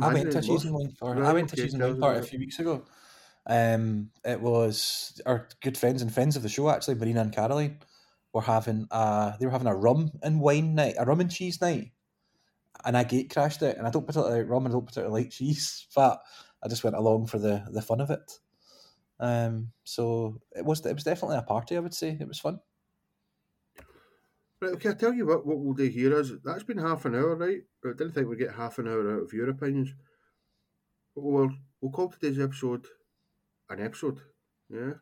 I 0.00 0.12
went 0.12 0.32
to 0.32 0.38
a 0.38 0.42
cheese 0.42 0.64
and 0.64 0.74
wine 0.74 0.92
party. 0.98 1.20
Right, 1.20 1.30
I 1.30 1.32
went 1.32 1.48
to 1.50 1.54
a 1.54 1.64
cheese 1.64 1.74
and 1.74 1.82
wine 1.82 2.00
party 2.00 2.20
a 2.20 2.22
few 2.22 2.38
weeks 2.38 2.58
ago. 2.58 2.84
Um, 3.46 4.10
it 4.24 4.40
was 4.40 5.20
our 5.24 5.46
good 5.62 5.78
friends 5.78 6.02
and 6.02 6.12
friends 6.12 6.36
of 6.36 6.42
the 6.42 6.48
show 6.48 6.68
actually, 6.68 6.96
Marina 6.96 7.20
and 7.20 7.32
Caroline, 7.32 7.78
were 8.32 8.42
having 8.42 8.88
a 8.90 9.34
they 9.38 9.46
were 9.46 9.52
having 9.52 9.68
a 9.68 9.74
rum 9.74 10.10
and 10.22 10.40
wine 10.40 10.74
night, 10.74 10.96
a 10.98 11.04
rum 11.04 11.20
and 11.20 11.30
cheese 11.30 11.60
night, 11.60 11.92
and 12.84 12.96
I 12.96 13.04
gate 13.04 13.32
crashed 13.32 13.62
it. 13.62 13.76
And 13.78 13.86
I 13.86 13.90
don't 13.90 14.06
particularly 14.06 14.42
like 14.42 14.50
rum 14.50 14.66
and 14.66 14.72
I 14.72 14.76
don't 14.76 14.86
particularly 14.86 15.22
like 15.22 15.30
cheese, 15.30 15.86
but 15.94 16.20
I 16.62 16.68
just 16.68 16.84
went 16.84 16.96
along 16.96 17.26
for 17.26 17.38
the 17.38 17.64
the 17.70 17.82
fun 17.82 18.00
of 18.00 18.10
it. 18.10 18.38
Um, 19.18 19.72
so 19.84 20.40
it 20.54 20.64
was 20.64 20.84
it 20.84 20.94
was 20.94 21.04
definitely 21.04 21.38
a 21.38 21.42
party. 21.42 21.76
I 21.76 21.80
would 21.80 21.94
say 21.94 22.16
it 22.20 22.28
was 22.28 22.40
fun. 22.40 22.60
Right, 24.60 24.72
okay, 24.72 24.88
I'll 24.88 24.94
tell 24.94 25.12
you 25.12 25.26
what, 25.26 25.46
what 25.46 25.58
we'll 25.58 25.74
do 25.74 25.84
here 25.84 26.18
is 26.18 26.32
that's 26.42 26.62
been 26.62 26.78
half 26.78 27.04
an 27.04 27.14
hour, 27.14 27.36
right? 27.36 27.60
I 27.84 27.88
didn't 27.88 28.12
think 28.12 28.26
we'd 28.26 28.38
get 28.38 28.54
half 28.54 28.78
an 28.78 28.88
hour 28.88 29.16
out 29.16 29.24
of 29.24 29.32
your 29.34 29.50
opinions. 29.50 29.94
We'll, 31.14 31.50
we'll 31.80 31.92
call 31.92 32.08
today's 32.08 32.40
episode 32.40 32.86
an 33.70 33.80
episode, 33.80 34.20
yeah? 34.70 34.92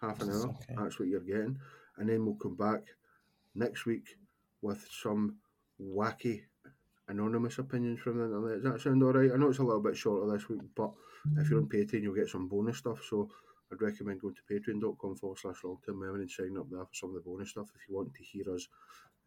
Half 0.00 0.22
an 0.22 0.30
hour, 0.30 0.48
okay. 0.48 0.74
that's 0.76 0.98
what 0.98 1.08
you're 1.08 1.20
getting. 1.20 1.58
And 1.98 2.08
then 2.08 2.24
we'll 2.24 2.36
come 2.36 2.56
back 2.56 2.82
next 3.54 3.86
week 3.86 4.16
with 4.62 4.86
some 4.90 5.36
wacky 5.80 6.42
anonymous 7.12 7.58
opinions 7.58 8.00
from 8.00 8.18
the 8.18 8.24
internet. 8.24 8.62
Does 8.62 8.72
that 8.72 8.80
sound 8.80 9.02
all 9.02 9.12
right? 9.12 9.30
I 9.32 9.36
know 9.36 9.50
it's 9.50 9.58
a 9.58 9.64
little 9.64 9.82
bit 9.82 9.96
shorter 9.96 10.32
this 10.32 10.48
week, 10.48 10.60
but 10.74 10.90
if 11.38 11.50
you're 11.50 11.60
on 11.60 11.68
Patreon, 11.68 12.02
you'll 12.02 12.14
get 12.14 12.28
some 12.28 12.48
bonus 12.48 12.78
stuff. 12.78 13.02
So 13.08 13.30
I'd 13.70 13.80
recommend 13.80 14.20
going 14.20 14.34
to 14.34 14.54
patreon.com 14.54 15.16
forward 15.16 15.38
slash 15.38 15.62
wrong 15.64 15.78
term 15.84 16.00
memory 16.00 16.22
and 16.22 16.30
signing 16.30 16.58
up 16.58 16.70
there 16.70 16.84
for 16.84 16.94
some 16.94 17.10
of 17.10 17.14
the 17.14 17.20
bonus 17.20 17.50
stuff 17.50 17.68
if 17.74 17.88
you 17.88 17.94
want 17.94 18.12
to 18.14 18.22
hear 18.22 18.52
us 18.54 18.68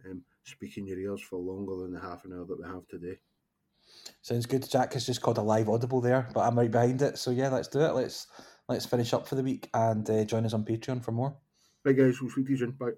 um, 0.05 0.21
speak 0.43 0.77
in 0.77 0.87
your 0.87 0.99
ears 0.99 1.21
for 1.21 1.39
longer 1.39 1.77
than 1.77 1.93
the 1.93 1.99
half 1.99 2.25
an 2.25 2.33
hour 2.33 2.45
that 2.45 2.59
we 2.59 2.65
have 2.65 2.87
today. 2.87 3.17
Sounds 4.21 4.45
good. 4.45 4.69
Jack 4.69 4.93
has 4.93 5.05
just 5.05 5.21
called 5.21 5.37
a 5.37 5.41
live 5.41 5.69
audible 5.69 6.01
there, 6.01 6.27
but 6.33 6.41
I'm 6.41 6.57
right 6.57 6.71
behind 6.71 7.01
it. 7.01 7.17
So 7.17 7.31
yeah, 7.31 7.49
let's 7.49 7.67
do 7.67 7.81
it. 7.81 7.93
Let's 7.93 8.27
let's 8.67 8.85
finish 8.85 9.13
up 9.13 9.27
for 9.27 9.35
the 9.35 9.43
week 9.43 9.69
and 9.73 10.09
uh, 10.09 10.25
join 10.25 10.45
us 10.45 10.53
on 10.53 10.65
Patreon 10.65 11.03
for 11.03 11.11
more. 11.11 11.37
Bye 11.83 11.93
guys, 11.93 12.19
we'll 12.19 12.31
speak 12.31 12.45
to 12.47 12.51
you 12.51 12.57
soon. 12.57 12.71
Bye. 12.71 12.91